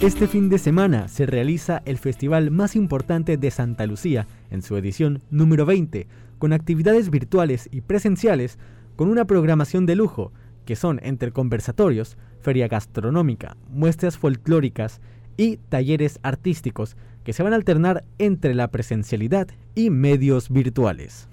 Este 0.00 0.26
fin 0.26 0.48
de 0.48 0.58
semana 0.58 1.08
se 1.08 1.26
realiza 1.26 1.82
el 1.84 1.98
festival 1.98 2.50
más 2.50 2.76
importante 2.76 3.36
de 3.36 3.50
Santa 3.50 3.86
Lucía 3.86 4.26
en 4.50 4.62
su 4.62 4.76
edición 4.76 5.22
número 5.30 5.66
20, 5.66 6.06
con 6.38 6.52
actividades 6.52 7.10
virtuales 7.10 7.68
y 7.70 7.82
presenciales, 7.82 8.58
con 8.96 9.08
una 9.08 9.26
programación 9.26 9.86
de 9.86 9.96
lujo 9.96 10.32
que 10.64 10.76
son 10.76 11.00
entre 11.02 11.32
conversatorios, 11.32 12.16
feria 12.40 12.68
gastronómica, 12.68 13.56
muestras 13.68 14.16
folclóricas 14.16 15.00
y 15.36 15.56
talleres 15.56 16.20
artísticos 16.22 16.96
que 17.24 17.32
se 17.32 17.42
van 17.42 17.52
a 17.52 17.56
alternar 17.56 18.04
entre 18.18 18.54
la 18.54 18.68
presencialidad 18.68 19.48
y 19.74 19.90
medios 19.90 20.48
virtuales. 20.48 21.28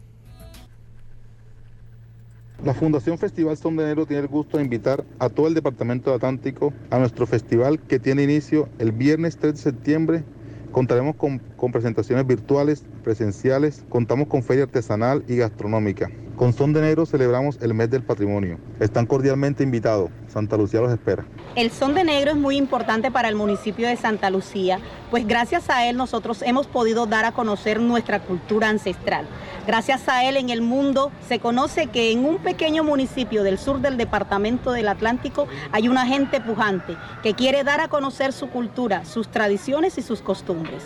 La 2.63 2.73
Fundación 2.73 3.17
Festival 3.19 3.55
Son 3.57 3.75
de 3.77 3.83
Enero 3.83 4.05
tiene 4.07 4.21
el 4.23 4.27
gusto 4.27 4.57
de 4.57 4.63
invitar 4.63 5.05
a 5.19 5.29
todo 5.29 5.47
el 5.47 5.53
Departamento 5.53 6.13
Atlántico 6.13 6.73
a 6.89 6.97
nuestro 6.97 7.27
festival 7.27 7.79
que 7.83 7.99
tiene 7.99 8.23
inicio 8.23 8.67
el 8.79 8.91
viernes 8.91 9.37
3 9.37 9.53
de 9.53 9.59
septiembre. 9.59 10.25
Contaremos 10.71 11.15
con, 11.15 11.43
con 11.57 11.71
presentaciones 11.71 12.25
virtuales, 12.25 12.85
presenciales, 13.03 13.83
contamos 13.89 14.27
con 14.27 14.43
feria 14.43 14.63
artesanal 14.63 15.23
y 15.27 15.35
gastronómica. 15.37 16.09
Con 16.37 16.53
Son 16.53 16.71
de 16.71 16.79
Enero 16.79 17.07
celebramos 17.07 17.57
el 17.61 17.73
mes 17.73 17.89
del 17.89 18.03
patrimonio. 18.03 18.59
Están 18.79 19.07
cordialmente 19.07 19.63
invitados. 19.63 20.11
Santa 20.27 20.55
Lucía 20.55 20.81
los 20.81 20.93
espera. 20.93 21.25
El 21.55 21.71
Son 21.71 21.95
de 21.95 22.03
Negro 22.03 22.29
es 22.29 22.37
muy 22.37 22.57
importante 22.57 23.09
para 23.09 23.27
el 23.27 23.35
municipio 23.35 23.87
de 23.87 23.97
Santa 23.97 24.29
Lucía, 24.29 24.79
pues 25.09 25.27
gracias 25.27 25.71
a 25.71 25.87
él 25.89 25.97
nosotros 25.97 26.43
hemos 26.43 26.67
podido 26.67 27.07
dar 27.07 27.25
a 27.25 27.31
conocer 27.31 27.81
nuestra 27.81 28.19
cultura 28.19 28.69
ancestral. 28.69 29.27
Gracias 29.65 30.07
a 30.07 30.23
él 30.29 30.37
en 30.37 30.51
el 30.51 30.61
mundo 30.61 31.11
se 31.27 31.39
conoce 31.39 31.87
que 31.87 32.11
en 32.11 32.23
un 32.23 32.37
pequeño 32.37 32.83
municipio 32.83 33.41
del 33.41 33.57
sur 33.57 33.81
del 33.81 33.97
departamento 33.97 34.71
del 34.71 34.89
Atlántico 34.89 35.47
hay 35.71 35.89
una 35.89 36.05
gente 36.05 36.39
pujante 36.39 36.95
que 37.23 37.33
quiere 37.33 37.63
dar 37.63 37.81
a 37.81 37.87
conocer 37.87 38.31
su 38.31 38.49
cultura, 38.49 39.05
sus 39.05 39.27
tradiciones 39.29 39.97
y 39.97 40.03
sus 40.03 40.21
costumbres. 40.21 40.83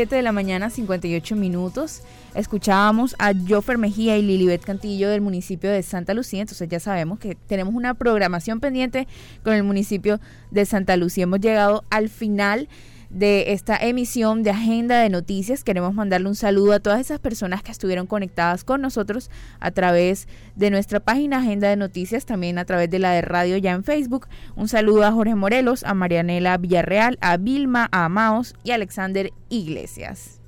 7 0.00 0.16
de 0.16 0.22
la 0.22 0.32
mañana, 0.32 0.70
58 0.70 1.36
minutos. 1.36 2.00
Escuchábamos 2.34 3.14
a 3.18 3.34
Joffer 3.34 3.76
Mejía 3.76 4.16
y 4.16 4.22
Lilibet 4.22 4.62
Cantillo 4.62 5.10
del 5.10 5.20
municipio 5.20 5.70
de 5.70 5.82
Santa 5.82 6.14
Lucía. 6.14 6.40
Entonces 6.40 6.66
ya 6.70 6.80
sabemos 6.80 7.18
que 7.18 7.34
tenemos 7.34 7.74
una 7.74 7.92
programación 7.92 8.60
pendiente 8.60 9.06
con 9.44 9.52
el 9.52 9.62
municipio 9.62 10.18
de 10.50 10.64
Santa 10.64 10.96
Lucía. 10.96 11.24
Hemos 11.24 11.40
llegado 11.40 11.84
al 11.90 12.08
final 12.08 12.70
de 13.10 13.52
esta 13.52 13.76
emisión 13.76 14.42
de 14.42 14.50
Agenda 14.50 15.00
de 15.00 15.10
Noticias. 15.10 15.64
Queremos 15.64 15.94
mandarle 15.94 16.28
un 16.28 16.34
saludo 16.34 16.72
a 16.72 16.80
todas 16.80 17.00
esas 17.00 17.18
personas 17.18 17.62
que 17.62 17.72
estuvieron 17.72 18.06
conectadas 18.06 18.64
con 18.64 18.80
nosotros 18.80 19.30
a 19.58 19.70
través 19.72 20.28
de 20.56 20.70
nuestra 20.70 21.00
página 21.00 21.38
Agenda 21.38 21.68
de 21.68 21.76
Noticias, 21.76 22.24
también 22.24 22.58
a 22.58 22.64
través 22.64 22.88
de 22.90 22.98
la 22.98 23.12
de 23.12 23.22
radio 23.22 23.56
ya 23.56 23.72
en 23.72 23.84
Facebook. 23.84 24.28
Un 24.56 24.68
saludo 24.68 25.04
a 25.04 25.12
Jorge 25.12 25.34
Morelos, 25.34 25.84
a 25.84 25.94
Marianela 25.94 26.56
Villarreal, 26.56 27.18
a 27.20 27.36
Vilma, 27.36 27.88
a 27.90 28.06
Amaos 28.06 28.54
y 28.64 28.70
a 28.70 28.76
Alexander 28.76 29.32
Iglesias. 29.48 30.39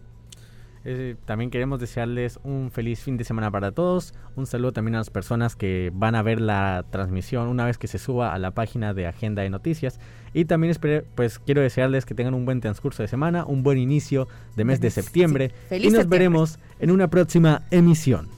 Eh, 0.85 1.15
también 1.25 1.51
queremos 1.51 1.79
desearles 1.79 2.41
un 2.43 2.71
feliz 2.73 3.01
fin 3.01 3.17
de 3.17 3.25
semana 3.25 3.51
para 3.51 3.73
todos. 3.73 4.15
Un 4.37 4.47
saludo 4.47 4.73
también 4.73 4.97
a 4.97 4.99
las 4.99 5.11
personas 5.11 5.55
que 5.55 5.91
van 5.95 6.15
a 6.15 6.23
ver 6.23 6.41
la 6.41 6.85
transmisión 6.91 7.49
una 7.49 7.67
vez 7.67 7.79
que 7.79 7.87
se 7.87 7.99
suba 7.99 8.35
a 8.35 8.39
la 8.39 8.51
página 8.51 8.95
de 8.95 9.07
Agenda 9.07 9.43
de 9.43 9.51
Noticias. 9.51 10.01
Y 10.35 10.47
también 10.47 10.75
pues 11.15 11.39
quiero 11.39 11.61
desearles 11.61 12.07
que 12.07 12.15
tengan 12.15 12.35
un 12.35 12.45
buen 12.45 12.61
transcurso 12.61 13.03
de 13.03 13.09
semana, 13.09 13.45
un 13.45 13.63
buen 13.63 13.79
inicio 13.79 14.29
de 14.57 14.65
mes 14.65 14.81
de 14.81 14.91
septiembre. 14.91 15.53
y 15.71 15.91
nos 15.91 16.09
veremos 16.09 16.59
en 16.81 16.91
una 16.91 17.09
próxima 17.09 17.63
emisión. 17.71 18.29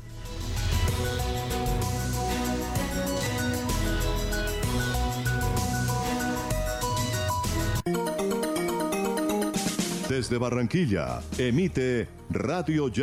Desde 10.25 10.39
Barranquilla, 10.39 11.21
emite 11.37 12.09
Radio 12.31 12.89
Ya. 12.89 13.03